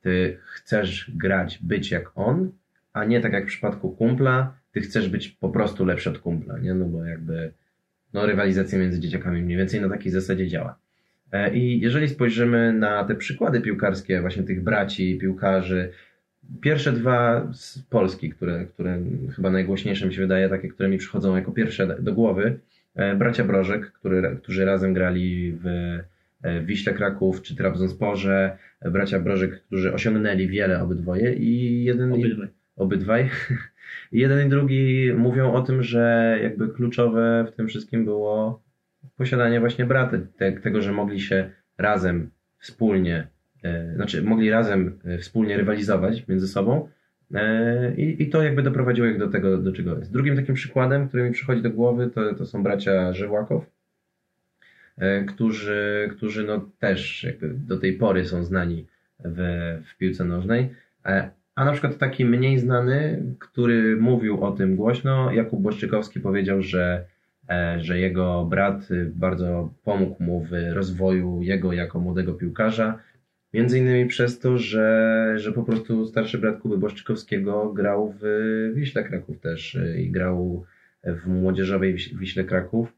ty 0.00 0.38
chcesz 0.44 1.10
grać, 1.14 1.58
być 1.62 1.90
jak 1.90 2.10
on, 2.14 2.50
a 2.92 3.04
nie 3.04 3.20
tak 3.20 3.32
jak 3.32 3.44
w 3.44 3.48
przypadku 3.48 3.90
kumpla, 3.90 4.54
ty 4.72 4.80
chcesz 4.80 5.08
być 5.08 5.28
po 5.28 5.48
prostu 5.48 5.84
lepszy 5.84 6.10
od 6.10 6.18
kumpla, 6.18 6.58
nie? 6.58 6.74
No 6.74 6.84
bo 6.84 7.04
jakby 7.04 7.52
no, 8.16 8.26
rywalizacja 8.26 8.78
między 8.78 9.00
dzieciakami 9.00 9.42
mniej 9.42 9.58
więcej 9.58 9.80
na 9.80 9.88
takiej 9.88 10.12
zasadzie 10.12 10.48
działa. 10.48 10.78
E, 11.32 11.54
I 11.54 11.80
jeżeli 11.80 12.08
spojrzymy 12.08 12.72
na 12.72 13.04
te 13.04 13.14
przykłady 13.14 13.60
piłkarskie, 13.60 14.20
właśnie 14.20 14.42
tych 14.42 14.62
braci, 14.62 15.18
piłkarzy, 15.20 15.92
Pierwsze 16.60 16.92
dwa 16.92 17.48
z 17.52 17.78
Polski, 17.78 18.30
które, 18.30 18.66
które 18.66 19.02
chyba 19.36 19.50
najgłośniejsze 19.50 20.06
mi 20.06 20.14
się 20.14 20.20
wydaje, 20.20 20.48
takie, 20.48 20.68
które 20.68 20.88
mi 20.88 20.98
przychodzą 20.98 21.36
jako 21.36 21.52
pierwsze 21.52 21.96
do 22.00 22.12
głowy. 22.12 22.58
E, 22.94 23.16
bracia 23.16 23.44
Brożek, 23.44 23.92
który, 23.92 24.36
którzy 24.42 24.64
razem 24.64 24.94
grali 24.94 25.52
w, 25.52 25.66
e, 26.42 26.60
w 26.60 26.66
Wiśle 26.66 26.92
Kraków 26.92 27.42
czy 27.42 27.56
Trabzonsporze. 27.56 28.58
Bracia 28.92 29.20
Brożek, 29.20 29.62
którzy 29.62 29.92
osiągnęli 29.92 30.48
wiele 30.48 30.82
obydwoje 30.82 31.34
i 31.34 31.84
jeden 31.84 32.12
obydwaj. 32.12 32.48
Obydwaj. 32.76 33.30
Jeden 34.12 34.46
i 34.46 34.50
drugi 34.50 35.12
mówią 35.16 35.52
o 35.52 35.62
tym, 35.62 35.82
że 35.82 36.38
jakby 36.42 36.68
kluczowe 36.68 37.46
w 37.52 37.56
tym 37.56 37.68
wszystkim 37.68 38.04
było 38.04 38.62
posiadanie 39.16 39.60
właśnie 39.60 39.84
braty, 39.84 40.26
te, 40.36 40.52
tego, 40.52 40.82
że 40.82 40.92
mogli 40.92 41.20
się 41.20 41.50
razem, 41.78 42.30
wspólnie 42.58 43.28
E, 43.66 43.94
znaczy 43.94 44.22
mogli 44.22 44.50
razem 44.50 44.98
e, 45.04 45.18
wspólnie 45.18 45.56
rywalizować 45.56 46.28
między 46.28 46.48
sobą 46.48 46.88
e, 47.34 47.94
i, 47.96 48.22
i 48.22 48.28
to 48.28 48.42
jakby 48.42 48.62
doprowadziło 48.62 49.08
ich 49.08 49.18
do 49.18 49.28
tego, 49.28 49.58
do 49.58 49.72
czego 49.72 49.98
jest. 49.98 50.12
Drugim 50.12 50.36
takim 50.36 50.54
przykładem, 50.54 51.08
który 51.08 51.24
mi 51.24 51.32
przychodzi 51.32 51.62
do 51.62 51.70
głowy, 51.70 52.10
to, 52.14 52.34
to 52.34 52.46
są 52.46 52.62
bracia 52.62 53.12
Żywłakow, 53.12 53.66
e, 54.98 55.24
którzy, 55.24 56.08
którzy 56.16 56.44
no 56.44 56.70
też 56.78 57.24
jakby 57.24 57.48
do 57.48 57.78
tej 57.78 57.92
pory 57.92 58.24
są 58.24 58.44
znani 58.44 58.86
w, 59.24 59.38
w 59.86 59.96
piłce 59.96 60.24
nożnej. 60.24 60.70
A 61.56 61.64
na 61.64 61.72
przykład 61.72 61.98
taki 61.98 62.24
mniej 62.24 62.58
znany, 62.58 63.22
który 63.38 63.96
mówił 63.96 64.44
o 64.44 64.52
tym 64.52 64.76
głośno, 64.76 65.32
Jakub 65.32 65.62
Błaszczykowski 65.62 66.20
powiedział, 66.20 66.62
że, 66.62 67.04
e, 67.48 67.78
że 67.80 67.98
jego 67.98 68.44
brat 68.44 68.88
bardzo 69.14 69.70
pomógł 69.84 70.22
mu 70.22 70.40
w 70.40 70.50
rozwoju 70.72 71.42
jego 71.42 71.72
jako 71.72 72.00
młodego 72.00 72.34
piłkarza. 72.34 72.98
Między 73.54 73.78
innymi 73.78 74.06
przez 74.06 74.38
to, 74.38 74.58
że, 74.58 75.32
że 75.36 75.52
po 75.52 75.62
prostu 75.62 76.06
starszy 76.06 76.38
brat 76.38 76.58
Kuby 76.58 76.78
Błaszczykowskiego 76.78 77.72
grał 77.72 78.14
w 78.20 78.72
Wiśle 78.74 79.04
Kraków 79.04 79.40
też 79.40 79.78
i 79.98 80.10
grał 80.10 80.64
w 81.04 81.26
młodzieżowej 81.26 81.94
Wiśle 81.94 82.44
Kraków. 82.44 82.92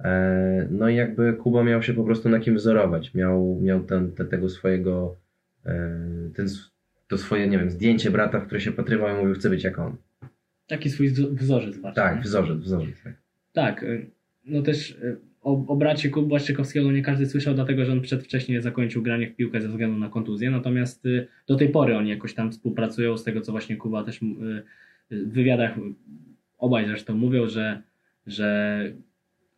E, 0.00 0.66
no 0.70 0.88
i 0.88 0.96
jakby 0.96 1.32
Kuba 1.32 1.64
miał 1.64 1.82
się 1.82 1.94
po 1.94 2.04
prostu 2.04 2.28
na 2.28 2.40
kim 2.40 2.56
wzorować. 2.56 3.14
Miał, 3.14 3.58
miał 3.62 3.82
ten, 3.82 4.12
te, 4.12 4.24
tego 4.24 4.48
swojego, 4.48 5.16
e, 5.66 6.00
ten, 6.34 6.46
to 7.12 7.18
swoje, 7.18 7.48
nie 7.48 7.58
wiem, 7.58 7.70
zdjęcie 7.70 8.10
brata, 8.10 8.40
w 8.40 8.46
które 8.46 8.60
się 8.60 8.72
patrywał 8.72 9.16
i 9.16 9.18
mówił, 9.20 9.34
chcę 9.34 9.50
być 9.50 9.64
jak 9.64 9.78
on. 9.78 9.96
Taki 10.66 10.90
swój 10.90 11.10
wzorzec 11.32 11.78
bardziej. 11.78 12.04
Tak, 12.04 12.22
wzorzec, 12.22 12.58
wzorzec. 12.58 12.94
Tak, 13.02 13.14
tak 13.52 13.82
y, 13.82 14.10
no 14.44 14.62
też 14.62 14.90
y, 14.90 15.16
o, 15.42 15.66
o 15.66 15.76
bracie 15.76 16.10
Kuby 16.10 16.28
Błaszczykowskiego 16.28 16.92
nie 16.92 17.02
każdy 17.02 17.26
słyszał, 17.26 17.54
dlatego 17.54 17.84
że 17.84 17.92
on 17.92 18.00
przedwcześnie 18.00 18.62
zakończył 18.62 19.02
granie 19.02 19.26
w 19.26 19.36
piłkę 19.36 19.60
ze 19.60 19.68
względu 19.68 19.98
na 19.98 20.08
kontuzję, 20.08 20.50
natomiast 20.50 21.06
y, 21.06 21.26
do 21.46 21.56
tej 21.56 21.68
pory 21.68 21.96
oni 21.96 22.10
jakoś 22.10 22.34
tam 22.34 22.52
współpracują, 22.52 23.16
z 23.18 23.24
tego 23.24 23.40
co 23.40 23.52
właśnie 23.52 23.76
Kuba 23.76 24.04
też 24.04 24.20
w 25.10 25.32
wywiadach 25.32 25.74
obaj 26.58 26.86
zresztą 26.86 27.14
mówią, 27.14 27.48
że, 27.48 27.82
że 28.26 28.92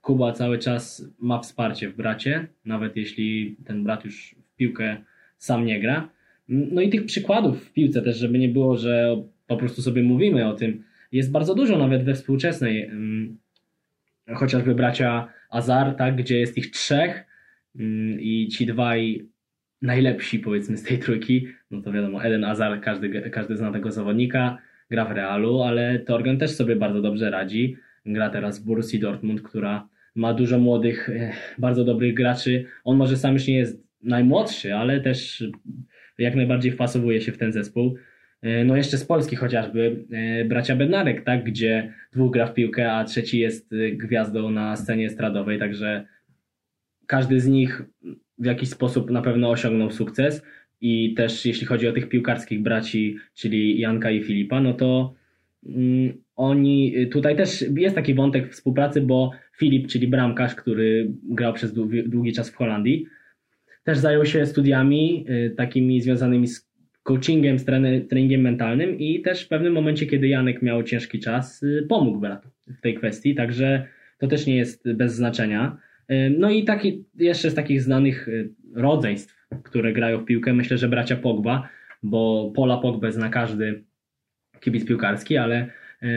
Kuba 0.01 0.33
cały 0.33 0.59
czas 0.59 1.09
ma 1.19 1.41
wsparcie 1.41 1.89
w 1.89 1.97
bracie, 1.97 2.47
nawet 2.65 2.97
jeśli 2.97 3.57
ten 3.65 3.85
brat 3.85 4.05
już 4.05 4.37
w 4.53 4.57
piłkę 4.57 4.97
sam 5.39 5.67
nie 5.67 5.81
gra. 5.81 6.09
No 6.49 6.81
i 6.81 6.91
tych 6.91 7.05
przykładów 7.05 7.65
w 7.65 7.73
piłce 7.73 8.03
też, 8.03 8.17
żeby 8.17 8.39
nie 8.39 8.49
było, 8.49 8.77
że 8.77 9.23
po 9.47 9.57
prostu 9.57 9.83
sobie 9.83 10.03
mówimy 10.03 10.49
o 10.49 10.55
tym, 10.55 10.83
jest 11.13 11.31
bardzo 11.33 11.55
dużo 11.55 11.79
nawet 11.79 12.05
we 12.05 12.15
współczesnej. 12.15 12.85
Mm, 12.85 13.37
chociażby 14.35 14.75
bracia 14.75 15.29
Azar, 15.51 15.97
tak, 15.97 16.17
gdzie 16.17 16.39
jest 16.39 16.59
ich 16.59 16.71
trzech 16.71 17.25
mm, 17.77 18.21
i 18.21 18.49
ci 18.49 18.67
dwaj 18.67 19.27
najlepsi 19.83 20.39
powiedzmy 20.39 20.77
z 20.77 20.83
tej 20.83 20.99
trójki, 20.99 21.47
no 21.71 21.83
to 21.83 21.93
wiadomo, 21.93 22.25
Eden 22.25 22.45
Azar, 22.45 22.81
każdy, 22.81 23.31
każdy 23.31 23.57
zna 23.57 23.73
tego 23.73 23.91
zawodnika, 23.91 24.59
gra 24.91 25.05
w 25.05 25.13
Realu, 25.13 25.63
ale 25.63 25.99
Torgen 25.99 26.39
też 26.39 26.51
sobie 26.51 26.77
bardzo 26.77 27.03
dobrze 27.03 27.31
radzi. 27.31 27.77
Gra 28.07 28.31
teraz 28.31 28.59
w 28.59 28.65
Borussii 28.65 29.01
Dortmund, 29.01 29.43
która 29.43 29.89
ma 30.15 30.35
dużo 30.35 30.59
młodych, 30.59 31.09
e, 31.09 31.33
bardzo 31.59 31.85
dobrych 31.85 32.15
graczy. 32.15 32.65
On 32.85 32.97
może 32.97 33.17
sam 33.17 33.33
już 33.33 33.47
nie 33.47 33.57
jest 33.57 33.85
najmłodszy, 34.03 34.75
ale 34.75 35.01
też 35.01 35.45
jak 36.19 36.35
najbardziej 36.35 36.73
wpasowuje 36.73 37.21
się 37.21 37.33
w 37.33 37.39
ten 37.39 37.53
zespół. 37.53 37.95
E, 38.43 38.65
no 38.65 38.77
jeszcze 38.77 38.99
z 38.99 39.05
Polski 39.05 39.37
chociażby 39.37 40.05
e, 40.13 40.45
bracia 40.45 40.77
Bednarek, 40.77 41.25
tak, 41.25 41.45
gdzie 41.45 41.93
dwóch 42.13 42.33
gra 42.33 42.47
w 42.47 42.55
piłkę, 42.55 42.93
a 42.93 43.05
trzeci 43.05 43.39
jest 43.39 43.75
gwiazdą 43.93 44.51
na 44.51 44.77
scenie 44.77 45.07
estradowej, 45.07 45.59
także 45.59 46.07
każdy 47.07 47.41
z 47.41 47.47
nich 47.47 47.83
w 48.39 48.45
jakiś 48.45 48.69
sposób 48.69 49.11
na 49.11 49.23
pewno 49.23 49.51
osiągnął 49.51 49.91
sukces. 49.91 50.43
I 50.81 51.15
też 51.15 51.47
jeśli 51.47 51.67
chodzi 51.67 51.89
o 51.89 51.93
tych 51.93 52.09
piłkarskich 52.09 52.63
braci, 52.63 53.17
czyli 53.35 53.81
Janka 53.81 54.11
i 54.11 54.23
Filipa, 54.23 54.61
no 54.61 54.75
to 54.75 55.15
mm, 55.67 56.13
oni, 56.37 56.95
tutaj 57.13 57.37
też 57.37 57.65
jest 57.77 57.95
taki 57.95 58.15
wątek 58.15 58.53
współpracy, 58.53 59.01
bo 59.01 59.31
Filip, 59.59 59.89
czyli 59.89 60.09
bramkarz, 60.09 60.55
który 60.55 61.13
grał 61.23 61.53
przez 61.53 61.75
długi 62.07 62.33
czas 62.33 62.51
w 62.51 62.55
Holandii, 62.55 63.07
też 63.85 63.99
zajął 63.99 64.27
się 64.27 64.47
studiami 64.47 65.27
y, 65.29 65.55
takimi 65.57 66.01
związanymi 66.01 66.49
z 66.49 66.69
coachingiem, 67.03 67.59
z 67.59 67.65
treningiem 68.09 68.41
mentalnym 68.41 68.99
i 68.99 69.23
też 69.23 69.45
w 69.45 69.49
pewnym 69.49 69.73
momencie, 69.73 70.07
kiedy 70.07 70.29
Janek 70.29 70.63
miał 70.63 70.83
ciężki 70.83 71.21
czas, 71.21 71.63
y, 71.63 71.87
pomógł 71.89 72.19
bratu 72.19 72.49
w 72.67 72.81
tej 72.81 72.95
kwestii, 72.95 73.35
także 73.35 73.87
to 74.19 74.27
też 74.27 74.47
nie 74.47 74.57
jest 74.57 74.93
bez 74.93 75.15
znaczenia. 75.15 75.77
Y, 76.11 76.35
no 76.39 76.51
i 76.51 76.65
taki, 76.65 77.05
jeszcze 77.15 77.51
z 77.51 77.55
takich 77.55 77.83
znanych 77.83 78.29
rodzeństw 78.75 79.35
które 79.63 79.93
grają 79.93 80.19
w 80.19 80.25
piłkę. 80.25 80.53
Myślę, 80.53 80.79
że 80.79 80.89
bracia 80.89 81.17
Pogba, 81.17 81.69
bo 82.03 82.53
Pola 82.57 82.77
Pogba 82.77 83.11
zna 83.11 83.29
każdy 83.29 83.85
kibic 84.61 84.87
piłkarski, 84.87 85.37
ale 85.37 85.71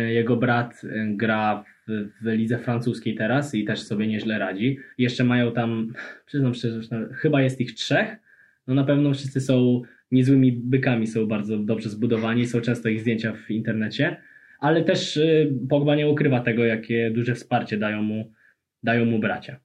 jego 0.10 0.36
brat 0.36 0.82
gra 1.08 1.64
w, 1.88 2.10
w 2.22 2.26
lidze 2.26 2.58
francuskiej 2.58 3.16
teraz 3.16 3.56
i 3.56 3.66
też 3.66 3.84
sobie 3.84 4.08
nieźle 4.08 4.40
radzi. 4.40 4.80
Jeszcze 4.98 5.24
mają 5.24 5.52
tam, 5.52 5.94
przyznam 6.26 6.54
szczerze, 6.54 6.82
chyba 7.14 7.42
jest 7.42 7.62
ich 7.62 7.74
trzech. 7.74 8.18
No 8.68 8.74
na 8.74 8.84
pewno 8.84 9.14
wszyscy 9.14 9.42
są 9.42 9.82
niezłymi 10.12 10.52
bykami, 10.52 11.08
są 11.08 11.28
bardzo 11.28 11.58
dobrze 11.58 11.90
zbudowani, 11.90 12.48
są 12.48 12.62
często 12.62 12.90
ich 12.90 13.02
zdjęcia 13.02 13.34
w 13.34 13.52
internecie, 13.52 14.18
ale 14.60 14.84
też 14.84 15.18
e, 15.18 15.48
Pogba 15.70 15.96
nie 15.96 16.08
ukrywa 16.08 16.40
tego, 16.40 16.66
jakie 16.66 17.12
duże 17.12 17.36
wsparcie 17.36 17.78
dają 17.78 18.02
mu, 18.02 18.32
dają 18.84 19.06
mu 19.06 19.20
bracia. 19.20 19.60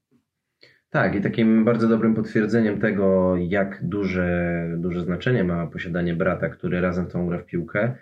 Tak, 0.90 1.14
i 1.14 1.20
takim 1.20 1.64
bardzo 1.64 1.88
dobrym 1.88 2.14
potwierdzeniem 2.14 2.80
tego, 2.80 3.36
jak 3.36 3.80
duże, 3.82 4.68
duże 4.78 5.00
znaczenie 5.00 5.44
ma 5.44 5.66
posiadanie 5.66 6.14
brata, 6.14 6.48
który 6.48 6.80
razem 6.80 7.06
tą 7.06 7.26
gra 7.26 7.38
w 7.38 7.46
piłkę, 7.46 7.94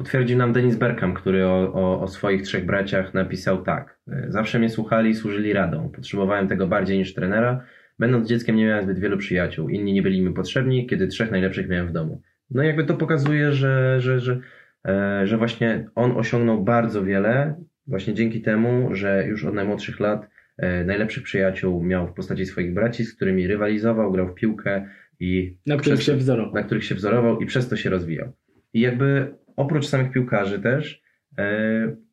potwierdził 0.00 0.38
nam 0.38 0.52
Denis 0.52 0.76
Bergkamp, 0.76 1.18
który 1.18 1.46
o, 1.46 1.72
o, 1.72 2.00
o, 2.00 2.08
swoich 2.08 2.42
trzech 2.42 2.66
braciach 2.66 3.14
napisał 3.14 3.62
tak. 3.62 3.98
Zawsze 4.28 4.58
mnie 4.58 4.68
słuchali 4.68 5.10
i 5.10 5.14
służyli 5.14 5.52
radą. 5.52 5.88
Potrzebowałem 5.88 6.48
tego 6.48 6.66
bardziej 6.66 6.98
niż 6.98 7.14
trenera. 7.14 7.64
Będąc 7.98 8.28
dzieckiem 8.28 8.56
nie 8.56 8.66
miałem 8.66 8.84
zbyt 8.84 8.98
wielu 8.98 9.18
przyjaciół. 9.18 9.68
Inni 9.68 9.92
nie 9.92 10.02
byli 10.02 10.22
mi 10.22 10.34
potrzebni, 10.34 10.86
kiedy 10.86 11.06
trzech 11.06 11.30
najlepszych 11.30 11.68
miałem 11.68 11.88
w 11.88 11.92
domu. 11.92 12.22
No 12.50 12.62
i 12.62 12.66
jakby 12.66 12.84
to 12.84 12.94
pokazuje, 12.94 13.52
że, 13.52 14.00
że, 14.00 14.20
że, 14.20 14.40
e, 14.88 15.26
że 15.26 15.38
właśnie 15.38 15.88
on 15.94 16.16
osiągnął 16.16 16.64
bardzo 16.64 17.04
wiele 17.04 17.54
właśnie 17.86 18.14
dzięki 18.14 18.42
temu, 18.42 18.94
że 18.94 19.26
już 19.26 19.44
od 19.44 19.54
najmłodszych 19.54 20.00
lat 20.00 20.26
E, 20.60 20.84
najlepszych 20.84 21.22
przyjaciół 21.22 21.84
miał 21.84 22.08
w 22.08 22.12
postaci 22.12 22.46
swoich 22.46 22.74
braci, 22.74 23.04
z 23.04 23.14
którymi 23.14 23.46
rywalizował, 23.46 24.12
grał 24.12 24.28
w 24.28 24.34
piłkę 24.34 24.86
i 25.20 25.56
na 25.66 25.76
których 25.76 26.02
się 26.02 26.16
wzorował. 26.16 26.54
Na 26.54 26.62
których 26.62 26.84
się 26.84 26.94
wzorował 26.94 27.40
i 27.40 27.46
przez 27.46 27.68
to 27.68 27.76
się 27.76 27.90
rozwijał. 27.90 28.32
I 28.72 28.80
jakby 28.80 29.34
oprócz 29.60 29.86
samych 29.86 30.12
piłkarzy 30.12 30.60
też, 30.60 31.02
e, 31.38 31.42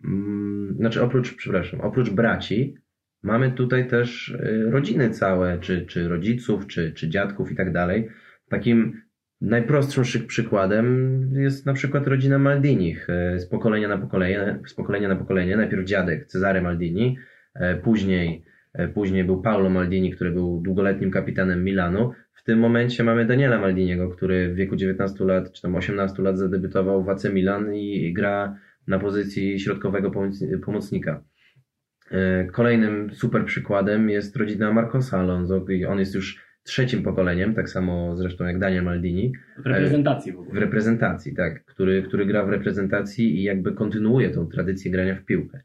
mm, 0.06 0.75
znaczy 0.77 1.04
oprócz, 1.04 1.36
przepraszam, 1.36 1.82
oprócz 1.82 2.10
braci, 2.10 2.75
mamy 3.24 3.51
tutaj 3.51 3.88
też 3.88 4.36
e, 4.39 4.72
rodziny 4.72 5.10
całe, 5.10 5.60
czy, 5.60 5.86
czy 5.86 6.08
rodziców, 6.08 6.68
czy, 6.68 6.92
czy 6.92 7.10
dziadków 7.10 7.51
i 7.51 7.56
tak 7.56 7.72
dalej. 7.74 8.10
Takim 8.50 9.01
najprostszym 9.42 10.27
przykładem 10.27 11.20
jest 11.34 11.66
na 11.66 11.74
przykład 11.74 12.08
rodzina 12.08 12.39
Maldinich 12.39 13.08
z 13.38 13.46
pokolenia 13.46 13.88
na 13.88 13.98
pokolenie, 13.98 14.60
z 14.66 14.74
pokolenia 14.74 15.08
na 15.08 15.16
pokolenie. 15.16 15.58
Najpierw 15.58 15.86
dziadek 15.86 16.27
Cezary 16.27 16.62
Maldini, 16.62 17.18
E, 17.60 17.75
później, 17.75 18.44
e, 18.46 18.57
później 18.93 19.24
był 19.24 19.41
Paolo 19.41 19.69
Maldini, 19.69 20.12
który 20.12 20.31
był 20.31 20.62
długoletnim 20.62 21.12
kapitanem 21.12 21.63
Milanu. 21.63 22.12
W 22.34 22.43
tym 22.43 22.60
momencie 22.60 23.03
mamy 23.03 23.25
Daniela 23.25 23.60
Maldiniego, 23.60 24.10
który 24.10 24.53
w 24.53 24.55
wieku 24.55 24.75
19 24.75 25.25
lat 25.25 25.51
czy 25.51 25.62
tam 25.62 25.75
18 25.75 26.24
lat 26.24 26.38
zadebiutował 26.38 27.03
w 27.03 27.10
AC 27.10 27.25
Milan 27.34 27.75
i 27.75 28.13
gra 28.13 28.57
na 28.88 29.00
pozycji 29.00 29.60
środkowego 29.60 30.12
pomocnika. 30.65 31.24
E, 32.12 32.46
kolejnym 32.46 33.13
super 33.13 33.46
przykładem 33.46 34.10
jest 34.10 34.36
rodzina 34.36 34.74
Marcosa 34.74 35.19
Alonso. 35.19 35.65
On 35.89 36.00
jest 36.00 36.15
już 36.15 36.48
trzecim 36.63 37.03
pokoleniem, 37.03 37.53
tak 37.53 37.69
samo 37.69 38.15
zresztą 38.15 38.46
jak 38.46 38.60
Daniel 38.60 38.84
Maldini. 38.84 39.34
W 39.57 39.65
reprezentacji 39.65 40.31
w 40.31 40.39
ogóle. 40.39 40.60
W 40.60 40.63
reprezentacji, 40.63 41.36
tak. 41.36 41.65
Który, 41.65 42.03
który 42.03 42.25
gra 42.25 42.46
w 42.46 42.50
reprezentacji 42.50 43.39
i 43.39 43.43
jakby 43.43 43.74
kontynuuje 43.74 44.29
tą 44.29 44.48
tradycję 44.48 44.91
grania 44.91 45.15
w 45.15 45.25
piłkę. 45.25 45.62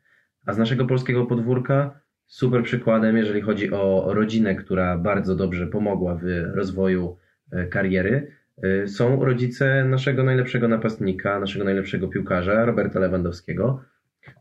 A 0.47 0.53
z 0.53 0.59
naszego 0.59 0.87
polskiego 0.87 1.27
podwórka 1.27 2.02
super 2.33 2.63
przykładem, 2.63 3.17
jeżeli 3.17 3.41
chodzi 3.41 3.71
o 3.71 4.11
rodzinę, 4.15 4.55
która 4.55 4.99
bardzo 4.99 5.37
dobrze 5.37 5.67
pomogła 5.67 6.15
w 6.15 6.25
rozwoju 6.55 7.17
e, 7.53 7.67
kariery, 7.67 8.33
e, 8.63 8.89
są 8.89 9.25
rodzice 9.25 9.85
naszego 9.85 10.25
najlepszego 10.25 10.69
napastnika, 10.69 11.41
naszego 11.41 11.65
najlepszego 11.65 12.09
piłkarza, 12.09 12.65
Roberta 12.65 13.01
Lewandowskiego, 13.01 13.85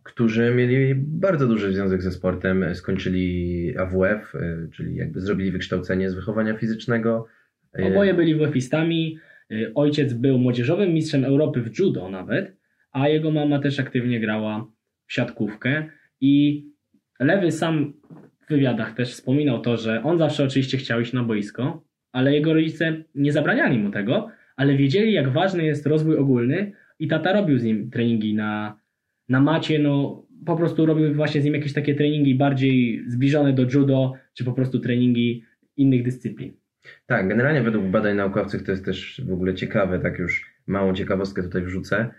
którzy 0.04 0.54
mieli 0.56 0.96
bardzo 0.96 1.48
duży 1.48 1.74
związek 1.74 2.02
ze 2.02 2.12
sportem, 2.12 2.76
skończyli 2.76 3.78
AWF, 3.78 4.36
e, 4.36 4.68
czyli 4.74 4.96
jakby 4.96 5.22
zrobili 5.22 5.52
wykształcenie 5.52 6.10
z 6.10 6.16
wychowania 6.16 6.58
fizycznego. 6.58 7.28
Oboje 7.84 8.14
byli 8.14 8.36
WF-istami. 8.36 9.18
Ojciec 9.76 10.14
był 10.14 10.38
młodzieżowym 10.38 10.94
mistrzem 10.94 11.26
Europy 11.26 11.62
w 11.62 11.80
judo 11.80 12.10
nawet, 12.10 12.58
a 12.92 13.08
jego 13.08 13.32
mama 13.32 13.60
też 13.60 13.80
aktywnie 13.80 14.20
grała 14.20 14.68
siatkówkę 15.08 15.90
i 16.22 16.71
Lewy 17.22 17.52
sam 17.52 17.94
w 18.46 18.50
wywiadach 18.50 18.94
też 18.94 19.14
wspominał 19.14 19.62
to, 19.62 19.78
że 19.78 20.04
on 20.04 20.18
zawsze 20.18 20.44
oczywiście 20.44 20.78
chciał 20.78 21.02
iść 21.02 21.14
na 21.14 21.24
boisko, 21.24 21.84
ale 22.12 22.34
jego 22.34 22.54
rodzice 22.54 23.04
nie 23.16 23.32
zabraniali 23.32 23.78
mu 23.80 23.92
tego, 23.92 24.30
ale 24.56 24.76
wiedzieli 24.76 25.14
jak 25.14 25.30
ważny 25.30 25.64
jest 25.64 25.86
rozwój 25.86 26.18
ogólny 26.18 26.72
i 27.00 27.08
tata 27.08 27.34
robił 27.34 27.60
z 27.60 27.64
nim 27.64 27.90
treningi 27.92 28.34
na, 28.34 28.80
na 29.30 29.42
macie, 29.42 29.80
no 29.80 30.26
po 30.46 30.56
prostu 30.56 30.86
robił 30.86 31.14
właśnie 31.14 31.42
z 31.42 31.46
nim 31.46 31.54
jakieś 31.54 31.74
takie 31.74 31.96
treningi 31.96 32.36
bardziej 32.36 33.04
zbliżone 33.08 33.54
do 33.54 33.64
judo, 33.74 34.14
czy 34.34 34.44
po 34.44 34.54
prostu 34.54 34.80
treningi 34.80 35.44
innych 35.78 36.04
dyscyplin. 36.04 36.54
Tak, 37.06 37.28
generalnie 37.28 37.62
według 37.62 37.86
badań 37.86 38.18
naukowców 38.18 38.64
to 38.64 38.72
jest 38.72 38.86
też 38.86 39.22
w 39.28 39.34
ogóle 39.34 39.54
ciekawe, 39.54 40.00
tak 40.00 40.20
już 40.20 40.56
małą 40.68 40.94
ciekawostkę 40.94 41.44
tutaj 41.44 41.62
wrzucę, 41.62 42.10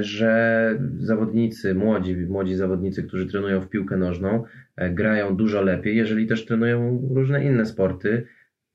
że 0.00 0.78
zawodnicy, 0.98 1.74
młodzi, 1.74 2.16
młodzi 2.16 2.54
zawodnicy, 2.54 3.02
którzy 3.02 3.26
trenują 3.26 3.60
w 3.60 3.68
piłkę 3.68 3.96
nożną, 3.96 4.44
e, 4.76 4.90
grają 4.90 5.36
dużo 5.36 5.62
lepiej, 5.62 5.96
jeżeli 5.96 6.26
też 6.26 6.44
trenują 6.44 7.08
różne 7.14 7.44
inne 7.44 7.66
sporty, 7.66 8.26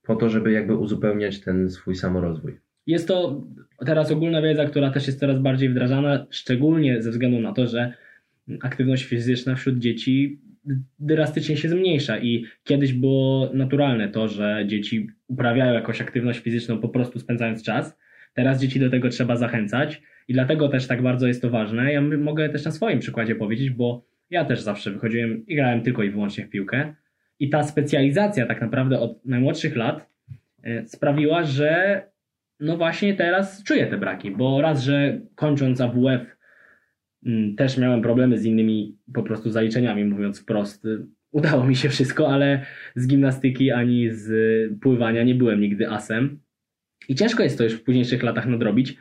po 0.03 0.15
to, 0.15 0.29
żeby 0.29 0.51
jakby 0.51 0.75
uzupełniać 0.75 1.39
ten 1.39 1.69
swój 1.69 1.95
samorozwój. 1.95 2.59
Jest 2.85 3.07
to 3.07 3.43
teraz 3.85 4.11
ogólna 4.11 4.41
wiedza, 4.41 4.65
która 4.65 4.91
też 4.91 5.07
jest 5.07 5.19
coraz 5.19 5.39
bardziej 5.39 5.69
wdrażana, 5.69 6.25
szczególnie 6.29 7.01
ze 7.01 7.11
względu 7.11 7.39
na 7.39 7.53
to, 7.53 7.67
że 7.67 7.93
aktywność 8.61 9.03
fizyczna 9.03 9.55
wśród 9.55 9.79
dzieci 9.79 10.41
drastycznie 10.99 11.57
się 11.57 11.69
zmniejsza 11.69 12.19
i 12.19 12.45
kiedyś 12.63 12.93
było 12.93 13.51
naturalne 13.53 14.09
to, 14.09 14.27
że 14.27 14.63
dzieci 14.67 15.07
uprawiają 15.27 15.73
jakąś 15.73 16.01
aktywność 16.01 16.39
fizyczną 16.39 16.79
po 16.79 16.89
prostu 16.89 17.19
spędzając 17.19 17.63
czas. 17.63 17.97
Teraz 18.37 18.61
dzieci 18.61 18.79
do 18.79 18.89
tego 18.89 19.09
trzeba 19.09 19.35
zachęcać 19.35 20.01
i 20.27 20.33
dlatego 20.33 20.69
też 20.69 20.87
tak 20.87 21.01
bardzo 21.01 21.27
jest 21.27 21.41
to 21.41 21.49
ważne. 21.49 21.93
Ja 21.93 22.01
mogę 22.01 22.49
też 22.49 22.65
na 22.65 22.71
swoim 22.71 22.99
przykładzie 22.99 23.35
powiedzieć, 23.35 23.69
bo 23.69 24.05
ja 24.29 24.45
też 24.45 24.61
zawsze 24.61 24.91
wychodziłem 24.91 25.45
i 25.47 25.55
grałem 25.55 25.81
tylko 25.81 26.03
i 26.03 26.09
wyłącznie 26.09 26.45
w 26.45 26.49
piłkę 26.49 26.93
i 27.39 27.49
ta 27.49 27.63
specjalizacja 27.63 28.45
tak 28.45 28.61
naprawdę 28.61 28.99
od 28.99 29.25
najmłodszych 29.25 29.75
lat 29.75 30.09
e, 30.63 30.87
sprawiła, 30.87 31.43
że 31.43 32.01
no 32.59 32.77
właśnie 32.77 33.13
teraz 33.13 33.63
czuję 33.63 33.87
te 33.87 33.97
braki, 33.97 34.31
bo 34.31 34.61
raz, 34.61 34.83
że 34.83 35.21
kończąc 35.35 35.81
AWF 35.81 36.37
też 37.57 37.77
miałem 37.77 38.01
problemy 38.01 38.37
z 38.37 38.45
innymi 38.45 38.97
po 39.13 39.23
prostu 39.23 39.49
zaliczeniami, 39.49 40.05
mówiąc 40.05 40.41
wprost. 40.41 40.87
Udało 41.31 41.63
mi 41.63 41.75
się 41.75 41.89
wszystko, 41.89 42.33
ale 42.33 42.65
z 42.95 43.07
gimnastyki 43.07 43.71
ani 43.71 44.09
z 44.11 44.29
pływania 44.81 45.23
nie 45.23 45.35
byłem 45.35 45.61
nigdy 45.61 45.89
asem. 45.89 46.46
I 47.07 47.15
ciężko 47.15 47.43
jest 47.43 47.57
to 47.57 47.63
już 47.63 47.73
w 47.73 47.83
późniejszych 47.83 48.23
latach 48.23 48.45
nadrobić, 48.45 48.97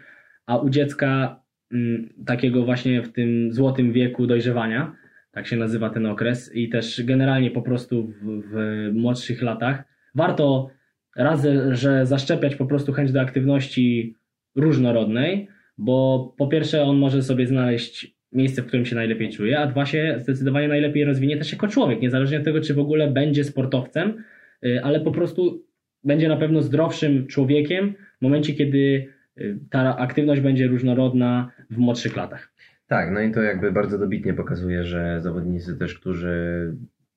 a 0.47 0.57
u 0.57 0.71
dziecka 0.71 1.41
mm, 1.73 2.09
takiego 2.27 2.65
właśnie 2.65 3.03
w 3.03 3.13
tym 3.13 3.53
złotym 3.53 3.93
wieku 3.93 4.27
dojrzewania, 4.27 4.97
tak 5.33 5.47
się 5.47 5.57
nazywa 5.57 5.91
ten 5.91 6.07
okres, 6.07 6.55
i 6.55 6.69
też 6.69 7.05
generalnie 7.05 7.51
po 7.51 7.63
prostu 7.63 8.07
w, 8.07 8.43
w 8.51 8.91
młodszych 8.95 9.43
latach, 9.43 9.85
warto 10.15 10.71
raz, 11.17 11.47
że 11.71 12.07
zaszczepiać 12.07 12.57
po 12.57 12.67
prostu 12.67 12.93
chęć 12.93 13.13
do 13.13 13.21
aktywności 13.21 14.17
różnorodnej, 14.57 15.49
bo 15.79 16.35
po 16.39 16.47
pierwsze 16.47 16.83
on 16.83 16.97
może 16.97 17.23
sobie 17.23 17.47
znaleźć 17.47 18.17
miejsce, 18.33 18.63
w 18.63 18.67
którym 18.67 18.87
się 18.87 18.97
najlepiej 18.97 19.33
czuje, 19.33 19.59
a 19.59 19.67
dwa 19.67 19.87
się 19.87 20.15
zdecydowanie 20.19 20.69
najlepiej 20.69 21.05
rozwinie 21.05 21.37
też 21.37 21.53
jako 21.53 21.69
człowiek, 21.69 22.01
niezależnie 22.01 22.39
od 22.39 22.45
tego, 22.45 22.61
czy 22.61 22.75
w 22.75 22.79
ogóle 22.79 23.11
będzie 23.11 23.45
sportowcem, 23.45 24.25
y, 24.65 24.81
ale 24.83 25.01
po 25.01 25.13
prostu 25.13 25.65
będzie 26.07 26.29
na 26.29 26.37
pewno 26.37 26.63
zdrowszym 26.63 27.27
człowiekiem 27.27 27.95
w 28.19 28.23
momencie, 28.23 28.55
kiedy 28.55 29.09
y, 29.39 29.59
ta 29.71 29.97
aktywność 29.97 30.41
będzie 30.41 30.67
różnorodna 30.67 31.51
w 31.71 31.79
młodszych 31.79 32.17
latach. 32.17 32.53
Tak, 32.87 33.11
no 33.11 33.21
i 33.21 33.33
to 33.33 33.43
jakby 33.43 33.73
bardzo 33.73 33.99
dobitnie 33.99 34.35
pokazuje, 34.35 34.85
że 34.85 35.21
zawodnicy 35.21 35.77
też, 35.77 35.95
którzy 35.95 36.75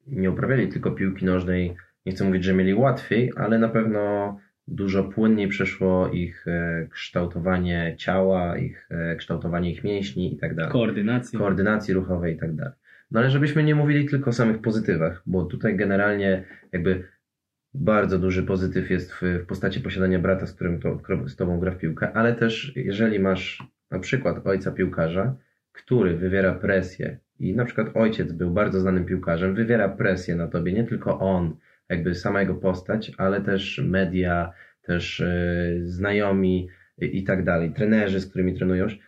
nie 0.08 0.32
uprawiali 0.32 0.68
tylko 0.68 0.92
piłki 0.92 1.26
nożnej, 1.26 1.76
nie 2.06 2.12
chcę 2.12 2.26
mówić, 2.26 2.44
że 2.44 2.54
mieli 2.54 2.74
łatwiej, 2.74 3.32
ale 3.36 3.60
na 3.60 3.70
pewno 3.70 4.38
dużo 4.68 5.04
płynniej 5.04 5.48
przeszło 5.48 6.10
ich 6.10 6.48
e, 6.48 6.88
kształtowanie 6.92 7.96
ciała, 7.98 8.58
ich 8.58 8.90
e, 8.92 9.16
kształtowanie 9.16 9.72
ich 9.72 9.84
mięśni 9.84 10.34
i 10.34 10.38
tak 10.38 10.56
dalej. 10.56 10.72
Koordynacji. 10.72 11.40
Koordynacji 11.40 11.94
ruchowej 11.94 12.36
i 12.36 12.38
tak 12.38 12.56
dalej. 12.56 12.74
No 13.12 13.20
ale 13.20 13.30
żebyśmy 13.30 13.64
nie 13.64 13.76
mówili 13.76 14.06
tylko 14.06 14.30
o 14.30 14.34
samych 14.34 14.62
pozytywach, 14.62 15.24
bo 15.26 15.46
tutaj 15.46 15.76
generalnie 15.76 16.44
jakby 16.72 17.04
bardzo 17.74 18.20
duży 18.20 18.44
pozytyw 18.44 18.90
jest 18.90 19.14
w, 19.14 19.22
w 19.22 19.46
postaci 19.46 19.82
posiadania 19.82 20.20
brata, 20.20 20.46
z 20.46 20.54
którym 20.54 20.80
to, 20.80 21.00
z 21.28 21.36
tobą 21.36 21.60
gra 21.60 21.72
w 21.72 21.78
piłkę, 21.78 22.14
ale 22.14 22.36
też 22.36 22.72
jeżeli 22.76 23.20
masz 23.20 23.64
na 23.92 24.00
przykład 24.00 24.48
ojca 24.48 24.72
piłkarza, 24.72 25.36
który 25.72 26.18
wywiera 26.18 26.54
presję 26.54 27.18
i 27.40 27.56
na 27.56 27.66
przykład 27.66 27.88
ojciec 27.94 28.32
był 28.32 28.52
bardzo 28.52 28.80
znanym 28.80 29.06
piłkarzem, 29.06 29.56
wywiera 29.56 29.90
presję 29.90 30.36
na 30.36 30.48
tobie, 30.48 30.74
nie 30.74 30.84
tylko 30.84 31.20
on, 31.20 31.58
jakby 31.90 32.16
sama 32.16 32.42
jego 32.42 32.56
postać, 32.56 33.12
ale 33.18 33.42
też 33.42 33.82
media, 33.86 34.52
też 34.82 35.20
yy, 35.20 35.88
znajomi 35.88 36.70
i 36.98 37.24
tak 37.24 37.44
dalej, 37.44 37.74
trenerzy, 37.74 38.20
z 38.20 38.30
którymi 38.30 38.58
trenujesz, 38.58 39.00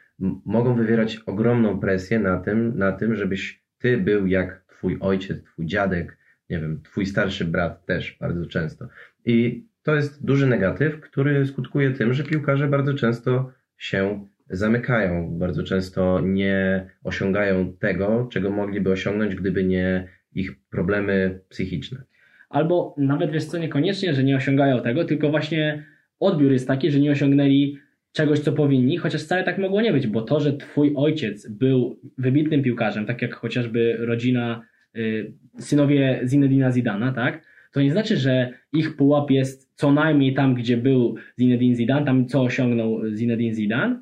mogą 0.45 0.76
wywierać 0.76 1.17
ogromną 1.26 1.80
presję 1.80 2.19
na 2.19 2.39
tym, 2.39 2.78
na 2.78 2.91
tym, 2.91 3.15
żebyś 3.15 3.63
ty 3.78 3.97
był 3.97 4.28
jak 4.28 4.63
twój 4.67 4.97
ojciec, 5.00 5.43
twój 5.43 5.65
dziadek, 5.65 6.17
nie 6.52 6.60
wiem, 6.60 6.82
twój 6.84 7.06
starszy 7.06 7.46
brat 7.46 7.86
też 7.86 8.18
bardzo 8.20 8.46
często. 8.46 8.88
I 9.26 9.66
to 9.84 9.96
jest 9.96 10.26
duży 10.26 10.48
negatyw, 10.48 11.00
który 11.00 11.46
skutkuje 11.46 11.92
tym, 11.92 12.14
że 12.14 12.24
piłkarze 12.24 12.68
bardzo 12.68 12.94
często 12.94 13.52
się 13.78 14.28
zamykają, 14.50 15.40
bardzo 15.40 15.64
często 15.64 16.20
nie 16.24 16.90
osiągają 17.04 17.74
tego, 17.74 18.28
czego 18.32 18.50
mogliby 18.50 18.92
osiągnąć, 18.92 19.36
gdyby 19.36 19.64
nie 19.64 20.08
ich 20.34 20.60
problemy 20.70 21.40
psychiczne 21.50 22.04
albo 22.52 22.96
nawet 22.98 23.32
wiesz 23.32 23.46
co, 23.46 23.58
niekoniecznie, 23.58 24.14
że 24.14 24.24
nie 24.24 24.36
osiągają 24.36 24.82
tego, 24.82 25.06
tylko 25.06 25.30
właśnie 25.30 25.86
odbiór 26.20 26.52
jest 26.52 26.68
taki, 26.68 26.92
że 26.92 27.00
nie 27.00 27.12
osiągnęli 27.12 27.78
czegoś, 28.12 28.40
co 28.40 28.52
powinni, 28.52 28.98
chociaż 28.98 29.24
wcale 29.24 29.44
tak 29.44 29.58
mogło 29.58 29.82
nie 29.82 29.94
być, 29.94 30.08
bo 30.08 30.22
to, 30.22 30.40
że 30.40 30.58
twój 30.58 30.94
ojciec 30.96 31.50
był 31.50 32.00
wybitnym 32.18 32.64
piłkarzem, 32.64 33.06
tak 33.06 33.22
jak 33.22 33.36
chociażby 33.36 33.98
rodzina, 34.00 34.62
synowie 35.60 36.21
Zinedina 36.23 36.71
Zidana, 36.71 37.12
tak, 37.12 37.45
to 37.71 37.82
nie 37.82 37.91
znaczy, 37.91 38.17
że 38.17 38.54
ich 38.73 38.95
pułap 38.95 39.32
jest 39.32 39.71
co 39.75 39.91
najmniej 39.91 40.34
tam, 40.34 40.56
gdzie 40.56 40.77
był 40.77 41.15
Zinedine 41.39 41.75
Zidane, 41.75 42.06
tam 42.06 42.25
co 42.25 42.41
osiągnął 42.41 43.01
Zinedine 43.15 43.56
Zidane, 43.56 44.01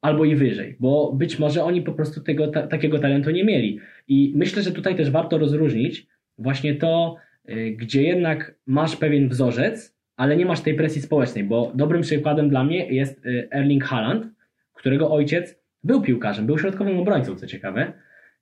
albo 0.00 0.24
i 0.24 0.36
wyżej, 0.36 0.76
bo 0.80 1.12
być 1.12 1.38
może 1.38 1.64
oni 1.64 1.82
po 1.82 1.92
prostu 1.92 2.20
tego, 2.20 2.48
ta, 2.48 2.66
takiego 2.66 2.98
talentu 2.98 3.30
nie 3.30 3.44
mieli. 3.44 3.80
I 4.08 4.32
myślę, 4.36 4.62
że 4.62 4.72
tutaj 4.72 4.96
też 4.96 5.10
warto 5.10 5.38
rozróżnić 5.38 6.06
właśnie 6.38 6.74
to, 6.74 7.16
Y, 7.50 7.70
gdzie 7.70 8.02
jednak 8.02 8.54
masz 8.66 8.96
pewien 8.96 9.28
wzorzec, 9.28 9.96
ale 10.16 10.36
nie 10.36 10.46
masz 10.46 10.60
tej 10.60 10.74
presji 10.74 11.02
społecznej, 11.02 11.44
bo 11.44 11.72
dobrym 11.74 12.02
przykładem 12.02 12.48
dla 12.48 12.64
mnie 12.64 12.92
jest 12.92 13.26
y, 13.26 13.48
Erling 13.50 13.84
Haaland, 13.84 14.26
którego 14.74 15.10
ojciec 15.10 15.58
był 15.84 16.02
piłkarzem, 16.02 16.46
był 16.46 16.58
środkowym 16.58 16.98
obrońcą, 16.98 17.36
co 17.36 17.46
ciekawe. 17.46 17.92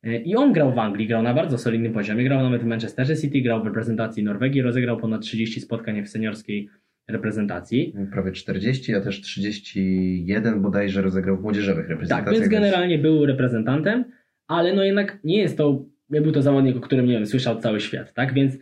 Y, 0.07 0.17
I 0.17 0.37
on 0.37 0.53
grał 0.53 0.75
w 0.75 0.79
Anglii, 0.79 1.07
grał 1.07 1.23
na 1.23 1.35
bardzo 1.35 1.59
solidnym 1.59 1.93
poziomie, 1.93 2.25
grał 2.25 2.43
nawet 2.43 2.63
w 2.63 2.67
Manchesterze 2.67 3.17
City, 3.17 3.41
grał 3.41 3.63
w 3.63 3.67
reprezentacji 3.67 4.25
Norwegii, 4.25 4.63
rozegrał 4.63 4.97
ponad 4.97 5.23
30 5.23 5.61
spotkań 5.61 6.03
w 6.03 6.09
seniorskiej 6.09 6.69
reprezentacji. 7.09 7.95
Prawie 8.13 8.33
40, 8.33 8.95
a 8.95 9.01
też 9.01 9.21
31 9.21 10.63
bodajże 10.63 11.03
rozegrał 11.03 11.37
w 11.37 11.43
młodzieżowych 11.43 11.89
reprezentacjach. 11.89 12.35
Tak, 12.35 12.35
więc 12.35 12.49
generalnie 12.49 12.99
był 12.99 13.27
reprezentantem, 13.27 14.05
ale 14.47 14.75
no 14.75 14.85
jednak 14.85 15.19
nie 15.25 15.39
jest 15.39 15.59
to, 15.59 15.85
nie 16.11 16.21
był 16.21 16.33
to 16.33 16.43
zawodnik, 16.43 16.77
o 16.77 16.81
którym, 16.81 17.07
nie 17.07 17.13
wiem, 17.13 17.27
słyszał 17.27 17.61
cały 17.61 17.81
świat, 17.81 18.15
tak? 18.15 18.35
Więc 18.35 18.59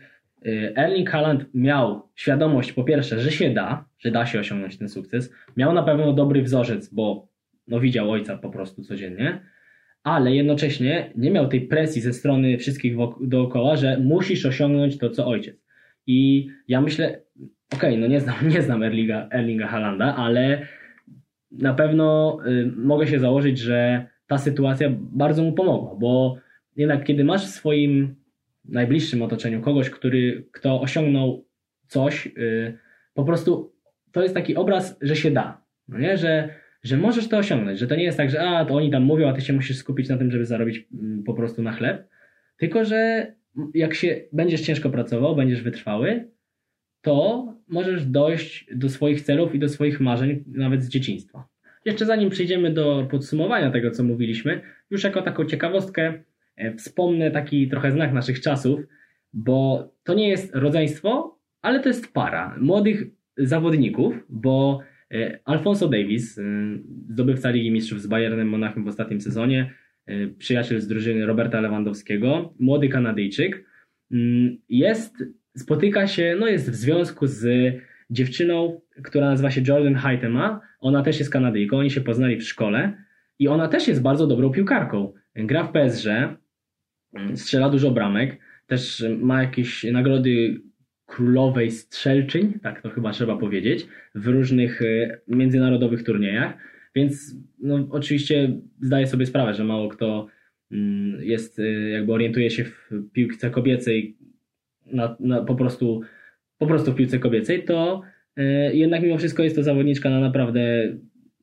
Y, 0.46 0.72
Erling 0.76 1.10
Haaland 1.10 1.54
miał 1.54 2.08
świadomość, 2.14 2.72
po 2.72 2.84
pierwsze, 2.84 3.20
że 3.20 3.32
się 3.32 3.50
da, 3.50 3.84
że 3.98 4.10
da 4.10 4.26
się 4.26 4.40
osiągnąć 4.40 4.78
ten 4.78 4.88
sukces. 4.88 5.32
Miał 5.56 5.72
na 5.72 5.82
pewno 5.82 6.12
dobry 6.12 6.42
wzorzec, 6.42 6.94
bo 6.94 7.28
no, 7.68 7.80
widział 7.80 8.10
ojca 8.10 8.38
po 8.38 8.50
prostu 8.50 8.82
codziennie, 8.82 9.40
ale 10.02 10.34
jednocześnie 10.34 11.12
nie 11.16 11.30
miał 11.30 11.48
tej 11.48 11.60
presji 11.60 12.02
ze 12.02 12.12
strony 12.12 12.58
wszystkich 12.58 12.96
dookoła, 13.20 13.76
że 13.76 13.98
musisz 13.98 14.46
osiągnąć 14.46 14.98
to, 14.98 15.10
co 15.10 15.26
ojciec. 15.26 15.56
I 16.06 16.48
ja 16.68 16.80
myślę, 16.80 17.20
okej, 17.74 17.90
okay, 17.90 17.98
no 17.98 18.06
nie 18.06 18.20
znam, 18.20 18.48
nie 18.54 18.62
znam 18.62 18.82
Erlinga, 18.82 19.28
Erlinga 19.32 19.66
Haalanda, 19.66 20.16
ale 20.16 20.66
na 21.50 21.74
pewno 21.74 22.38
y, 22.46 22.72
mogę 22.76 23.06
się 23.06 23.18
założyć, 23.18 23.58
że 23.58 24.06
ta 24.26 24.38
sytuacja 24.38 24.88
bardzo 24.98 25.42
mu 25.42 25.52
pomogła, 25.52 25.94
bo 25.98 26.36
jednak 26.76 27.04
kiedy 27.04 27.24
masz 27.24 27.46
w 27.46 27.50
swoim 27.50 28.14
najbliższym 28.64 29.22
otoczeniu 29.22 29.60
kogoś, 29.60 29.90
który, 29.90 30.46
kto 30.52 30.80
osiągnął 30.80 31.44
coś, 31.86 32.26
yy, 32.26 32.78
po 33.14 33.24
prostu 33.24 33.72
to 34.12 34.22
jest 34.22 34.34
taki 34.34 34.56
obraz, 34.56 34.98
że 35.00 35.16
się 35.16 35.30
da. 35.30 35.62
No 35.88 35.98
nie? 35.98 36.16
Że, 36.16 36.48
że 36.82 36.96
możesz 36.96 37.28
to 37.28 37.38
osiągnąć, 37.38 37.78
że 37.78 37.86
to 37.86 37.96
nie 37.96 38.04
jest 38.04 38.18
tak, 38.18 38.30
że 38.30 38.42
a, 38.48 38.64
to 38.64 38.74
oni 38.74 38.90
tam 38.90 39.02
mówią, 39.02 39.28
a 39.28 39.32
ty 39.32 39.40
się 39.40 39.52
musisz 39.52 39.76
skupić 39.76 40.08
na 40.08 40.18
tym, 40.18 40.30
żeby 40.30 40.46
zarobić 40.46 40.76
yy, 40.76 41.22
po 41.26 41.34
prostu 41.34 41.62
na 41.62 41.72
chleb. 41.72 42.08
Tylko, 42.56 42.84
że 42.84 43.32
jak 43.74 43.94
się 43.94 44.20
będziesz 44.32 44.60
ciężko 44.60 44.90
pracował, 44.90 45.36
będziesz 45.36 45.62
wytrwały, 45.62 46.28
to 47.00 47.46
możesz 47.68 48.06
dojść 48.06 48.66
do 48.74 48.88
swoich 48.88 49.20
celów 49.20 49.54
i 49.54 49.58
do 49.58 49.68
swoich 49.68 50.00
marzeń 50.00 50.44
nawet 50.46 50.82
z 50.82 50.88
dzieciństwa. 50.88 51.48
Jeszcze 51.84 52.06
zanim 52.06 52.30
przejdziemy 52.30 52.70
do 52.70 53.08
podsumowania 53.10 53.70
tego, 53.70 53.90
co 53.90 54.04
mówiliśmy, 54.04 54.60
już 54.90 55.04
jako 55.04 55.22
taką 55.22 55.44
ciekawostkę, 55.44 56.22
E, 56.56 56.74
wspomnę 56.74 57.30
taki 57.30 57.68
trochę 57.68 57.92
znak 57.92 58.12
naszych 58.12 58.40
czasów, 58.40 58.80
bo 59.32 59.88
to 60.04 60.14
nie 60.14 60.28
jest 60.28 60.54
rodzeństwo, 60.54 61.38
ale 61.62 61.80
to 61.80 61.88
jest 61.88 62.12
para 62.12 62.56
młodych 62.60 63.04
zawodników, 63.36 64.14
bo 64.28 64.80
Alfonso 65.44 65.88
Davis, 65.88 66.38
e, 66.38 66.42
zdobywca 67.08 67.50
Ligi 67.50 67.70
Mistrzów 67.70 68.02
z 68.02 68.06
Bayernem 68.06 68.48
Monachium 68.48 68.84
w 68.84 68.88
ostatnim 68.88 69.20
sezonie, 69.20 69.74
y, 70.10 70.34
przyjaciel 70.38 70.80
z 70.80 70.88
drużyny 70.88 71.26
Roberta 71.26 71.60
Lewandowskiego, 71.60 72.54
młody 72.58 72.88
Kanadyjczyk, 72.88 73.64
mm, 74.12 74.58
jest, 74.68 75.24
spotyka 75.56 76.06
się, 76.06 76.36
no 76.40 76.46
jest 76.46 76.70
w 76.70 76.74
związku 76.74 77.26
z 77.26 77.46
dziewczyną, 78.10 78.80
która 79.02 79.26
nazywa 79.26 79.50
się 79.50 79.62
Jordan 79.68 79.94
Haitema. 79.94 80.60
Ona 80.80 81.02
też 81.02 81.18
jest 81.18 81.30
Kanadyjką, 81.30 81.78
oni 81.78 81.90
się 81.90 82.00
poznali 82.00 82.36
w 82.36 82.44
szkole 82.44 82.92
i 83.38 83.48
ona 83.48 83.68
też 83.68 83.88
jest 83.88 84.02
bardzo 84.02 84.26
dobrą 84.26 84.50
piłkarką. 84.50 85.12
Gra 85.36 85.64
w 85.64 85.72
PSG, 85.72 86.06
mm, 87.14 87.36
strzela 87.36 87.70
dużo 87.70 87.90
bramek, 87.90 88.38
też 88.66 89.04
ma 89.18 89.42
jakieś 89.42 89.84
nagrody 89.84 90.60
królowej 91.12 91.70
strzelczyń, 91.70 92.58
tak 92.62 92.82
to 92.82 92.90
chyba 92.90 93.12
trzeba 93.12 93.36
powiedzieć, 93.36 93.86
w 94.14 94.26
różnych 94.26 94.82
y, 94.82 95.20
międzynarodowych 95.28 96.02
turniejach. 96.02 96.54
Więc 96.94 97.36
no, 97.58 97.88
oczywiście 97.90 98.60
zdaję 98.80 99.06
sobie 99.06 99.26
sprawę, 99.26 99.54
że 99.54 99.64
mało 99.64 99.88
kto 99.88 100.26
mm, 100.70 101.22
jest, 101.22 101.58
y, 101.58 101.90
jakby 101.90 102.12
orientuje 102.12 102.50
się 102.50 102.64
w 102.64 102.90
piłce 103.12 103.50
kobiecej 103.50 104.16
na, 104.86 105.16
na, 105.20 105.44
po, 105.44 105.54
prostu, 105.54 106.00
po 106.58 106.66
prostu 106.66 106.92
w 106.92 106.96
piłce 106.96 107.18
kobiecej, 107.18 107.64
to 107.64 108.02
y, 108.38 108.42
jednak 108.74 109.02
mimo 109.02 109.18
wszystko 109.18 109.42
jest 109.42 109.56
to 109.56 109.62
zawodniczka 109.62 110.10
na 110.10 110.20
naprawdę 110.20 110.92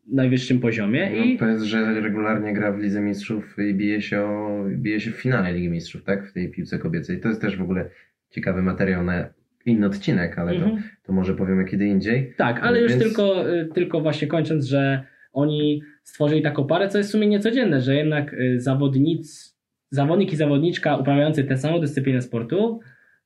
najwyższym 0.08 0.60
poziomie. 0.60 1.12
No, 1.18 1.24
I 1.24 1.38
to 1.38 1.48
jest, 1.48 1.64
że 1.64 2.02
regularnie 2.02 2.54
gra 2.54 2.72
w 2.72 2.80
Lidze 2.80 3.02
Mistrzów 3.02 3.56
i 3.70 3.74
bije 3.74 4.02
się, 4.02 4.22
o, 4.22 4.66
bije 4.70 5.00
się 5.00 5.12
w 5.12 5.16
finale 5.16 5.54
Ligi 5.54 5.70
Mistrzów, 5.70 6.04
tak? 6.04 6.30
W 6.30 6.34
tej 6.34 6.52
piłce 6.52 6.80
kobiecej. 6.80 7.20
To 7.20 7.28
jest 7.28 7.42
też 7.42 7.58
w 7.58 7.62
ogóle 7.62 7.90
ciekawy 8.30 8.62
materiał 8.62 9.04
na 9.04 9.39
inny 9.66 9.86
odcinek, 9.86 10.40
ale 10.40 10.52
to, 10.52 10.66
Mhm. 10.66 10.84
to 11.04 11.14
może 11.14 11.34
powiemy 11.34 11.66
kiedy 11.66 11.86
indziej. 11.86 12.34
Tak, 12.38 12.60
ale 12.64 12.82
już 12.82 12.96
tylko, 12.96 13.54
y, 13.54 13.70
tylko 13.74 14.02
właśnie 14.02 14.28
kończąc, 14.28 14.66
że 14.66 15.04
oni 15.34 15.82
stworzyli 16.04 16.42
taką 16.42 16.68
parę, 16.68 16.88
co 16.88 16.98
jest 16.98 17.10
w 17.10 17.12
sumie 17.12 17.28
niecodzienne, 17.28 17.82
że 17.82 17.96
jednak 17.96 18.34
y, 18.34 18.60
zawodnic, 18.60 19.56
zawodnik 19.92 20.34
i 20.34 20.36
zawodniczka 20.36 20.98
uprawiający 20.98 21.44
tę 21.44 21.58
samą 21.58 21.80
dyscyplinę 21.80 22.22
sportu, 22.22 22.80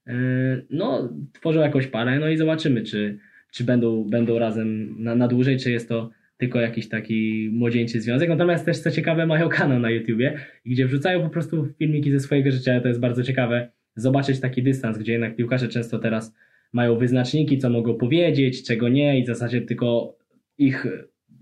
y, 0.07 0.11
no, 0.69 1.13
tworzą 1.33 1.61
jakąś 1.61 1.87
parę, 1.87 2.19
no 2.19 2.29
i 2.29 2.37
zobaczymy, 2.37 2.81
czy, 2.83 3.19
czy 3.51 3.63
będą, 3.63 4.03
będą 4.09 4.39
razem 4.39 4.95
na, 5.03 5.15
na 5.15 5.27
dłużej, 5.27 5.57
czy 5.57 5.71
jest 5.71 5.89
to 5.89 6.09
tylko 6.37 6.59
jakiś 6.61 6.89
taki 6.89 7.49
młodzieńczy 7.53 8.01
związek. 8.01 8.29
Natomiast 8.29 8.65
też 8.65 8.77
co 8.79 8.91
ciekawe, 8.91 9.25
mają 9.27 9.49
kanał 9.49 9.79
na 9.79 9.89
YouTubie, 9.89 10.37
gdzie 10.65 10.85
wrzucają 10.85 11.21
po 11.21 11.29
prostu 11.29 11.67
filmiki 11.79 12.11
ze 12.11 12.19
swojego 12.19 12.51
życia. 12.51 12.81
To 12.81 12.87
jest 12.87 12.99
bardzo 12.99 13.23
ciekawe 13.23 13.69
zobaczyć 13.95 14.39
taki 14.39 14.63
dystans, 14.63 14.97
gdzie 14.97 15.11
jednak 15.11 15.35
piłkarze 15.35 15.67
często 15.67 15.99
teraz 15.99 16.33
mają 16.73 16.97
wyznaczniki, 16.97 17.57
co 17.57 17.69
mogą 17.69 17.93
powiedzieć, 17.93 18.63
czego 18.63 18.89
nie 18.89 19.19
i 19.19 19.23
w 19.23 19.27
zasadzie 19.27 19.61
tylko 19.61 20.17
ich, 20.57 20.87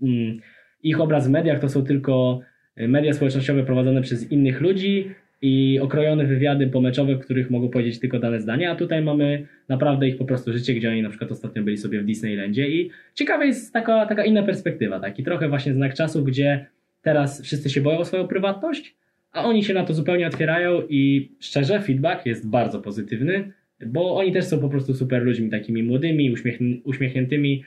mm, 0.02 0.38
ich 0.82 1.00
obraz 1.00 1.28
w 1.28 1.30
mediach 1.30 1.60
to 1.60 1.68
są 1.68 1.84
tylko 1.84 2.40
media 2.76 3.12
społecznościowe 3.12 3.64
prowadzone 3.64 4.02
przez 4.02 4.30
innych 4.30 4.60
ludzi 4.60 5.10
i 5.42 5.80
okrojone 5.82 6.26
wywiady 6.26 6.66
pomeczowe, 6.66 7.14
w 7.14 7.18
których 7.18 7.50
mogą 7.50 7.68
powiedzieć 7.68 8.00
tylko 8.00 8.18
dane 8.18 8.40
zdania, 8.40 8.72
a 8.72 8.76
tutaj 8.76 9.02
mamy 9.02 9.46
naprawdę 9.68 10.08
ich 10.08 10.16
po 10.16 10.24
prostu 10.24 10.52
życie, 10.52 10.74
gdzie 10.74 10.90
oni 10.90 11.02
na 11.02 11.08
przykład 11.08 11.32
ostatnio 11.32 11.62
byli 11.62 11.76
sobie 11.76 12.00
w 12.00 12.04
Disneylandzie 12.04 12.68
i 12.68 12.90
ciekawa 13.14 13.44
jest 13.44 13.72
taka, 13.72 14.06
taka 14.06 14.24
inna 14.24 14.42
perspektywa, 14.42 15.00
taki 15.00 15.22
trochę 15.22 15.48
właśnie 15.48 15.74
znak 15.74 15.94
czasu, 15.94 16.24
gdzie 16.24 16.66
teraz 17.02 17.42
wszyscy 17.42 17.70
się 17.70 17.80
boją 17.80 17.98
o 17.98 18.04
swoją 18.04 18.28
prywatność, 18.28 18.96
a 19.32 19.44
oni 19.44 19.64
się 19.64 19.74
na 19.74 19.84
to 19.84 19.94
zupełnie 19.94 20.26
otwierają 20.26 20.82
i 20.88 21.30
szczerze 21.40 21.80
feedback 21.80 22.26
jest 22.26 22.48
bardzo 22.48 22.80
pozytywny, 22.80 23.52
bo 23.86 24.16
oni 24.16 24.32
też 24.32 24.44
są 24.44 24.58
po 24.58 24.68
prostu 24.68 24.94
super 24.94 25.22
ludźmi, 25.22 25.50
takimi 25.50 25.82
młodymi, 25.82 26.34
uśmiechn- 26.34 26.80
uśmiechniętymi. 26.84 27.64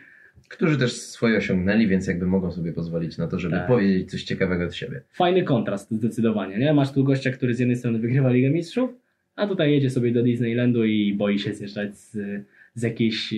Którzy 0.49 0.77
też 0.77 0.91
swoje 0.93 1.37
osiągnęli, 1.37 1.87
więc 1.87 2.07
jakby 2.07 2.27
mogą 2.27 2.51
sobie 2.51 2.73
pozwolić 2.73 3.17
na 3.17 3.27
to, 3.27 3.39
żeby 3.39 3.55
Tak. 3.55 3.67
powiedzieć 3.67 4.11
coś 4.11 4.23
ciekawego 4.23 4.65
od 4.65 4.75
siebie. 4.75 5.01
Fajny 5.13 5.43
kontrast 5.43 5.91
zdecydowanie, 5.91 6.57
nie? 6.57 6.73
Masz 6.73 6.91
tu 6.93 7.03
gościa, 7.03 7.31
który 7.31 7.53
z 7.53 7.59
jednej 7.59 7.77
strony 7.77 7.99
wygrywa 7.99 8.29
Ligę 8.31 8.49
Mistrzów, 8.49 8.89
a 9.35 9.47
tutaj 9.47 9.71
jedzie 9.71 9.89
sobie 9.89 10.11
do 10.11 10.23
Disneylandu 10.23 10.85
i 10.85 11.13
boi 11.13 11.39
się 11.39 11.53
zjeżdżać 11.53 11.97
z, 11.97 12.17
z 12.73 12.81
jakiejś, 12.83 13.33
e, 13.33 13.37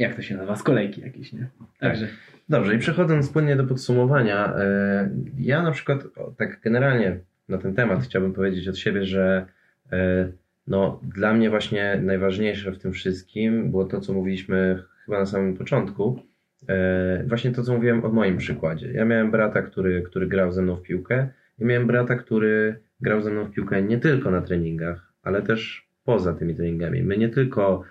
jak 0.00 0.14
to 0.14 0.22
się 0.22 0.34
nazywa, 0.34 0.56
z 0.56 0.62
kolejki 0.62 1.00
jakiejś, 1.00 1.32
nie? 1.32 1.46
Także 1.78 2.08
Dobrze, 2.48 2.74
i 2.74 2.78
przechodząc 2.78 3.28
płynnie 3.28 3.56
do 3.56 3.64
podsumowania, 3.64 4.54
e, 4.56 5.10
ja 5.38 5.62
na 5.62 5.70
przykład 5.70 6.04
tak 6.36 6.60
generalnie 6.60 7.18
na 7.48 7.58
ten 7.58 7.74
temat 7.74 8.02
chciałbym 8.02 8.32
powiedzieć 8.32 8.68
od 8.68 8.78
siebie, 8.78 9.04
że 9.04 9.46
e, 9.92 10.28
no, 10.66 11.00
dla 11.02 11.34
mnie 11.34 11.50
właśnie 11.50 12.00
najważniejsze 12.02 12.72
w 12.72 12.78
tym 12.78 12.92
wszystkim 12.92 13.70
było 13.70 13.84
to, 13.84 14.00
co 14.00 14.12
mówiliśmy 14.12 14.82
chyba 15.04 15.18
na 15.18 15.26
samym 15.26 15.56
początku. 15.56 16.22
E, 16.68 17.24
Właśnie 17.26 17.50
to, 17.50 17.62
co 17.62 17.74
mówiłem 17.74 18.04
o 18.04 18.08
moim 18.08 18.36
przykładzie. 18.36 18.92
Ja 18.92 19.04
miałem 19.04 19.30
brata, 19.30 19.62
który, 19.62 20.02
który 20.02 20.26
grał 20.26 20.52
ze 20.52 20.62
mną 20.62 20.76
w 20.76 20.82
piłkę 20.82 21.28
i 21.58 21.64
miałem 21.64 21.86
brata, 21.86 22.16
który 22.16 22.80
grał 23.00 23.22
ze 23.22 23.30
mną 23.30 23.44
w 23.44 23.50
piłkę 23.50 23.82
nie 23.82 23.98
tylko 23.98 24.30
na 24.30 24.40
treningach, 24.40 25.12
ale 25.22 25.42
też 25.42 25.88
poza 26.04 26.34
tymi 26.34 26.54
treningami. 26.54 27.02
My 27.02 27.18
nie 27.18 27.28
tylko 27.28 27.82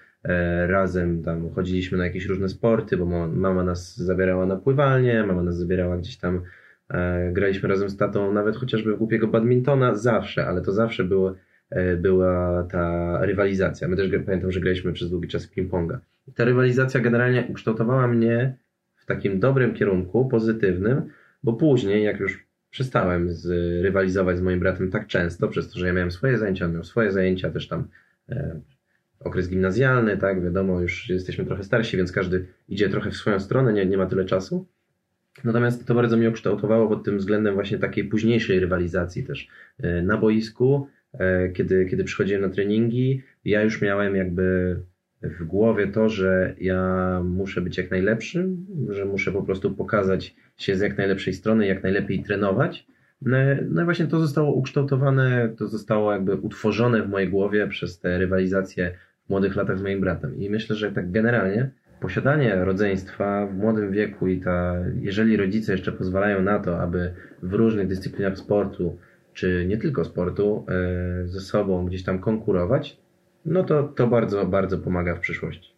razem 0.68 1.24
tam 1.24 1.50
chodziliśmy 1.50 1.98
na 1.98 2.06
jakieś 2.06 2.26
różne 2.26 2.50
sporty, 2.50 2.98
bo 2.98 3.06
mama, 3.28 3.64
nas 3.64 3.98
zabierała 3.98 4.46
na 4.46 4.56
pływalnię, 4.56 5.24
mama 5.24 5.44
nas 5.44 5.58
zabierała 5.58 5.98
gdzieś 5.98 6.18
tam, 6.18 6.42
e, 6.90 7.32
graliśmy 7.34 7.70
razem 7.70 7.90
z 7.90 7.98
tatą 7.98 8.34
nawet 8.34 8.56
chociażby 8.56 8.94
w 8.94 8.98
głupiego 8.98 9.28
badmintona, 9.28 9.96
zawsze, 9.96 10.46
ale 10.46 10.62
to 10.62 10.72
zawsze 10.72 11.04
było, 11.04 11.36
e, 11.70 11.98
była 11.98 12.64
ta 12.72 13.18
rywalizacja. 13.26 13.88
My 13.88 13.96
też 13.96 14.12
pamiętam, 14.26 14.52
że 14.52 14.60
graliśmy 14.60 14.94
przez 14.94 15.10
długi 15.10 15.28
czas 15.28 15.52
ping-ponga. 15.52 15.98
Ta 16.36 16.46
rywalizacja 16.46 17.00
generalnie 17.00 17.48
ukształtowała 17.50 18.08
mnie 18.08 18.56
w 18.96 19.06
takim 19.06 19.40
dobrym 19.40 19.74
kierunku, 19.74 20.28
pozytywnym, 20.28 21.02
bo 21.44 21.54
później, 21.54 22.04
jak 22.04 22.20
już 22.20 22.50
przestałem 22.70 23.32
z, 23.32 23.48
rywalizować 23.84 24.38
z 24.38 24.42
moim 24.42 24.60
bratem 24.60 24.92
tak 24.92 25.08
często, 25.08 25.48
przez 25.48 25.72
to, 25.72 25.80
że 25.80 25.88
ja 25.88 25.94
miałem 25.94 26.12
swoje 26.12 26.38
zajęcia, 26.38 26.66
on 26.66 26.74
miał 26.74 26.84
swoje 26.84 27.12
zajęcia, 27.12 27.50
też 27.50 27.68
tam 27.68 27.88
e, 28.30 28.60
okres 29.20 29.50
gimnazjalny, 29.50 30.18
tak, 30.18 30.44
wiadomo, 30.44 30.82
już 30.82 31.10
jesteśmy 31.10 31.46
trochę 31.46 31.64
starsi, 31.64 31.98
więc 31.98 32.12
każdy 32.12 32.46
idzie 32.68 32.90
trochę 32.90 33.12
w 33.12 33.16
swoją 33.16 33.40
stronę, 33.40 33.74
nie, 33.74 33.86
nie 33.86 33.98
ma 33.98 34.06
tyle 34.06 34.26
czasu. 34.26 34.68
Natomiast 35.44 35.88
to 35.88 35.96
bardzo 35.96 36.18
mnie 36.18 36.30
ukształtowało 36.30 36.88
pod 36.88 37.06
tym 37.06 37.18
względem 37.18 37.54
właśnie 37.54 37.78
takiej 37.78 38.04
późniejszej 38.04 38.60
rywalizacji 38.60 39.24
też 39.24 39.48
e, 39.80 40.02
na 40.02 40.18
boisku, 40.18 40.88
e, 41.14 41.50
kiedy, 41.50 41.86
kiedy 41.86 42.04
przychodziłem 42.04 42.42
na 42.42 42.50
treningi, 42.50 43.24
ja 43.46 43.64
już 43.64 43.82
miałem 43.82 44.16
jakby 44.16 44.76
w 45.22 45.44
głowie 45.44 45.88
to, 45.88 46.10
że 46.10 46.56
ja 46.60 47.22
muszę 47.24 47.62
być 47.62 47.78
jak 47.78 47.92
najlepszym, 47.92 48.66
że 48.90 49.06
muszę 49.06 49.32
po 49.32 49.44
prostu 49.44 49.76
pokazać 49.76 50.36
się 50.58 50.76
z 50.76 50.82
jak 50.82 50.98
najlepszej 50.98 51.34
strony, 51.34 51.68
jak 51.68 51.84
najlepiej 51.84 52.24
trenować. 52.24 52.88
No, 53.22 53.38
no 53.70 53.82
i 53.82 53.86
właśnie 53.86 54.08
to 54.08 54.20
zostało 54.20 54.54
ukształtowane, 54.54 55.56
to 55.58 55.68
zostało 55.68 56.14
jakby 56.14 56.36
utworzone 56.36 57.04
w 57.04 57.10
mojej 57.10 57.30
głowie 57.30 57.68
przez 57.68 58.00
te 58.00 58.18
rywalizacje 58.18 58.98
młodych 59.30 59.56
latach 59.56 59.78
z 59.78 59.82
moim 59.82 60.02
bratem. 60.02 60.40
I 60.40 60.50
myślę, 60.50 60.76
że 60.76 60.92
tak 60.92 61.12
generalnie 61.12 61.70
posiadanie 62.02 62.56
rodzeństwa 62.56 63.48
w 63.48 63.58
młodym 63.58 63.92
wieku 63.92 64.28
i 64.28 64.40
ta, 64.40 64.76
jeżeli 65.02 65.38
rodzice 65.38 65.72
jeszcze 65.72 65.92
pozwalają 65.92 66.42
na 66.42 66.60
to, 66.60 66.82
aby 66.82 67.14
w 67.44 67.54
różnych 67.54 67.88
dyscyplinach 67.88 68.38
sportu, 68.38 68.98
czy 69.34 69.66
nie 69.68 69.78
tylko 69.78 70.06
sportu, 70.06 70.66
e, 70.70 71.28
ze 71.28 71.40
sobą 71.40 71.86
gdzieś 71.86 72.04
tam 72.04 72.20
konkurować, 72.20 72.98
no 73.46 73.64
to 73.64 73.84
to 73.84 74.08
bardzo, 74.08 74.46
bardzo 74.46 74.78
pomaga 74.78 75.16
w 75.16 75.20
przyszłości. 75.20 75.74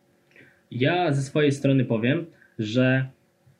Ja 0.71 1.13
ze 1.13 1.21
swojej 1.21 1.51
strony 1.51 1.85
powiem, 1.85 2.25
że 2.59 3.05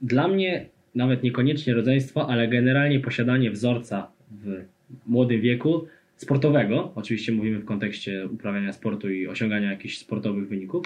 dla 0.01 0.27
mnie 0.27 0.65
nawet 0.95 1.23
niekoniecznie 1.23 1.73
rodzeństwo, 1.73 2.29
ale 2.29 2.47
generalnie 2.47 2.99
posiadanie 2.99 3.51
wzorca 3.51 4.11
w 4.31 4.63
młodym 5.05 5.41
wieku 5.41 5.85
sportowego, 6.21 6.91
oczywiście 6.95 7.31
mówimy 7.31 7.59
w 7.59 7.65
kontekście 7.65 8.27
uprawiania 8.27 8.73
sportu 8.73 9.09
i 9.09 9.27
osiągania 9.27 9.71
jakichś 9.71 9.97
sportowych 9.97 10.47
wyników, 10.47 10.85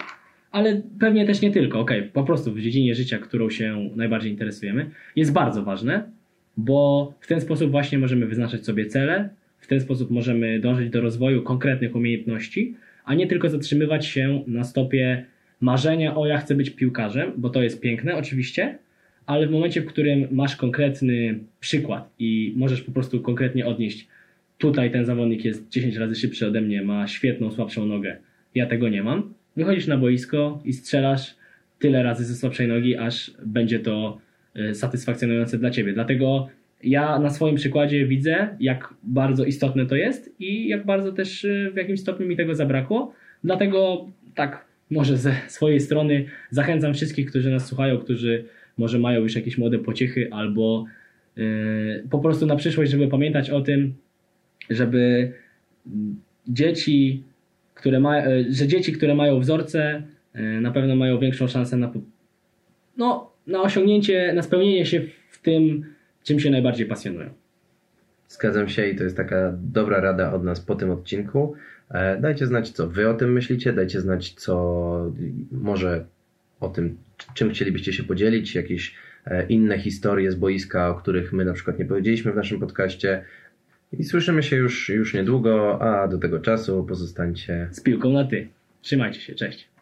ale 0.52 0.82
pewnie 1.00 1.26
też 1.26 1.42
nie 1.42 1.52
tylko, 1.52 1.80
okej, 1.80 2.04
po 2.04 2.24
prostu 2.24 2.52
w 2.52 2.60
dziedzinie 2.60 2.96
życia, 2.96 3.18
którą 3.18 3.50
się 3.50 3.90
najbardziej 3.96 4.32
interesujemy, 4.32 4.90
jest 5.16 5.34
bardzo 5.34 5.64
ważne, 5.64 6.10
bo 6.58 7.14
w 7.20 7.28
ten 7.28 7.42
sposób 7.42 7.72
właśnie 7.72 7.98
możemy 7.98 8.26
wyznaczać 8.26 8.66
sobie 8.66 8.86
cele, 8.86 9.30
w 9.60 9.68
ten 9.68 9.82
sposób 9.82 10.12
możemy 10.12 10.60
dążyć 10.60 10.90
do 10.90 11.02
rozwoju 11.02 11.44
konkretnych 11.44 11.96
umiejętności, 11.96 12.76
a 13.06 13.16
nie 13.16 13.28
tylko 13.28 13.50
zatrzymywać 13.50 14.06
się 14.06 14.44
na 14.48 14.64
stopie 14.64 15.26
marzenia 15.62 16.16
o 16.16 16.26
ja 16.26 16.38
chcę 16.38 16.56
być 16.56 16.70
piłkarzem, 16.70 17.32
bo 17.38 17.50
to 17.50 17.64
jest 17.64 17.82
piękne 17.82 18.16
oczywiście, 18.16 18.78
ale 19.26 19.48
w 19.48 19.52
momencie, 19.52 19.82
w 19.82 19.86
którym 19.86 20.28
masz 20.32 20.56
konkretny 20.56 21.40
przykład 21.60 22.10
i 22.20 22.54
możesz 22.58 22.82
po 22.82 22.92
prostu 22.92 23.20
konkretnie 23.20 23.66
odnieść, 23.66 24.08
tutaj 24.58 24.92
ten 24.92 25.06
zawodnik 25.06 25.46
jest 25.46 25.70
10 25.70 25.96
razy 25.96 26.16
szybszy 26.16 26.48
ode 26.48 26.62
mnie, 26.62 26.82
ma 26.82 27.08
świetną, 27.08 27.52
słabszą 27.52 27.86
nogę, 27.86 28.18
ja 28.56 28.66
tego 28.66 28.90
nie 28.90 29.04
mam, 29.04 29.34
wychodzisz 29.56 29.88
na 29.88 29.98
boisko 29.98 30.62
i 30.66 30.74
strzelasz 30.74 31.36
tyle 31.80 32.04
razy 32.04 32.26
ze 32.26 32.36
słabszej 32.36 32.68
nogi, 32.68 32.98
aż 32.98 33.32
będzie 33.46 33.80
to 33.80 34.18
y, 34.60 34.76
satysfakcjonujące 34.76 35.58
dla 35.58 35.70
ciebie. 35.70 35.94
Dlatego 35.94 36.50
ja 36.84 37.20
na 37.20 37.30
swoim 37.30 37.56
przykładzie 37.56 38.06
widzę, 38.06 38.56
jak 38.60 38.94
bardzo 39.04 39.46
istotne 39.46 39.86
to 39.86 39.96
jest 39.96 40.36
i 40.40 40.68
jak 40.68 40.86
bardzo 40.86 41.12
też 41.12 41.44
y, 41.44 41.72
w 41.74 41.78
jakimś 41.78 42.00
stopniu 42.00 42.28
mi 42.28 42.38
tego 42.38 42.56
zabrakło. 42.56 43.14
Dlatego 43.44 44.08
tak 44.36 44.66
może 44.90 45.18
ze 45.18 45.36
swojej 45.48 45.80
strony 45.80 46.26
zachęcam 46.50 46.94
wszystkich, 46.94 47.30
którzy 47.30 47.52
nas 47.52 47.68
słuchają, 47.68 47.98
którzy 47.98 48.46
może 48.78 49.00
mają 49.00 49.22
już 49.22 49.36
jakieś 49.36 49.58
młode 49.58 49.80
pociechy 49.80 50.28
albo 50.32 50.86
yy, 51.36 52.04
po 52.10 52.20
prostu 52.20 52.46
na 52.46 52.56
przyszłość, 52.56 52.92
żeby 52.92 53.08
pamiętać 53.08 53.50
o 53.50 53.62
tym, 53.62 53.94
żeby 54.70 55.32
dzieci, 56.48 57.24
które 57.74 58.00
ma, 58.00 58.20
yy, 58.20 58.54
że 58.54 58.68
dzieci, 58.68 58.94
które 58.94 59.16
mają 59.16 59.40
wzorce, 59.40 60.04
yy, 60.36 60.62
na 60.62 60.72
pewno 60.72 60.96
mają 60.96 61.20
większą 61.20 61.48
szansę 61.48 61.78
na, 61.78 61.92
no, 62.98 63.32
na 63.48 63.62
osiągnięcie, 63.62 64.34
na 64.34 64.42
spełnienie 64.42 64.86
się 64.86 65.02
w 65.30 65.42
tym, 65.42 65.86
czym 66.24 66.40
się 66.40 66.50
najbardziej 66.50 66.86
pasjonują. 66.86 67.30
Zgadzam 68.28 68.70
się 68.70 68.88
i 68.88 68.96
to 68.96 69.04
jest 69.04 69.18
taka 69.18 69.54
dobra 69.64 70.00
rada 70.00 70.34
od 70.34 70.44
nas 70.44 70.60
po 70.60 70.76
tym 70.76 70.92
odcinku. 70.92 71.56
E, 71.90 72.22
Dajcie 72.22 72.48
znać, 72.48 72.70
co 72.70 72.88
wy 72.88 73.10
o 73.10 73.14
tym 73.14 73.34
myślicie, 73.34 73.74
dajcie 73.74 74.02
znać, 74.02 74.34
co 74.34 75.12
może 75.52 76.06
o 76.60 76.70
tym, 76.70 76.98
czym 77.34 77.50
chcielibyście 77.50 77.94
się 77.94 78.04
podzielić, 78.04 78.56
jakieś 78.56 78.96
e, 79.26 79.46
inne 79.48 79.80
historie 79.80 80.32
z 80.32 80.36
boiska, 80.36 80.90
o 80.90 80.96
których 80.96 81.34
my 81.34 81.46
na 81.46 81.54
przykład 81.54 81.80
nie 81.80 81.86
powiedzieliśmy 81.86 82.32
w 82.32 82.36
naszym 82.36 82.60
podcaście. 82.60 83.24
I 83.94 84.04
słyszymy 84.04 84.44
się 84.44 84.56
już, 84.56 84.90
już 84.90 85.14
niedługo, 85.14 85.82
a 85.82 86.08
do 86.08 86.18
tego 86.18 86.40
czasu 86.40 86.84
pozostańcie 86.84 87.68
Z 87.72 87.82
piłką 87.82 88.10
na 88.10 88.26
ty. 88.26 88.48
Trzymajcie 88.82 89.22
się, 89.22 89.36
cześć. 89.36 89.75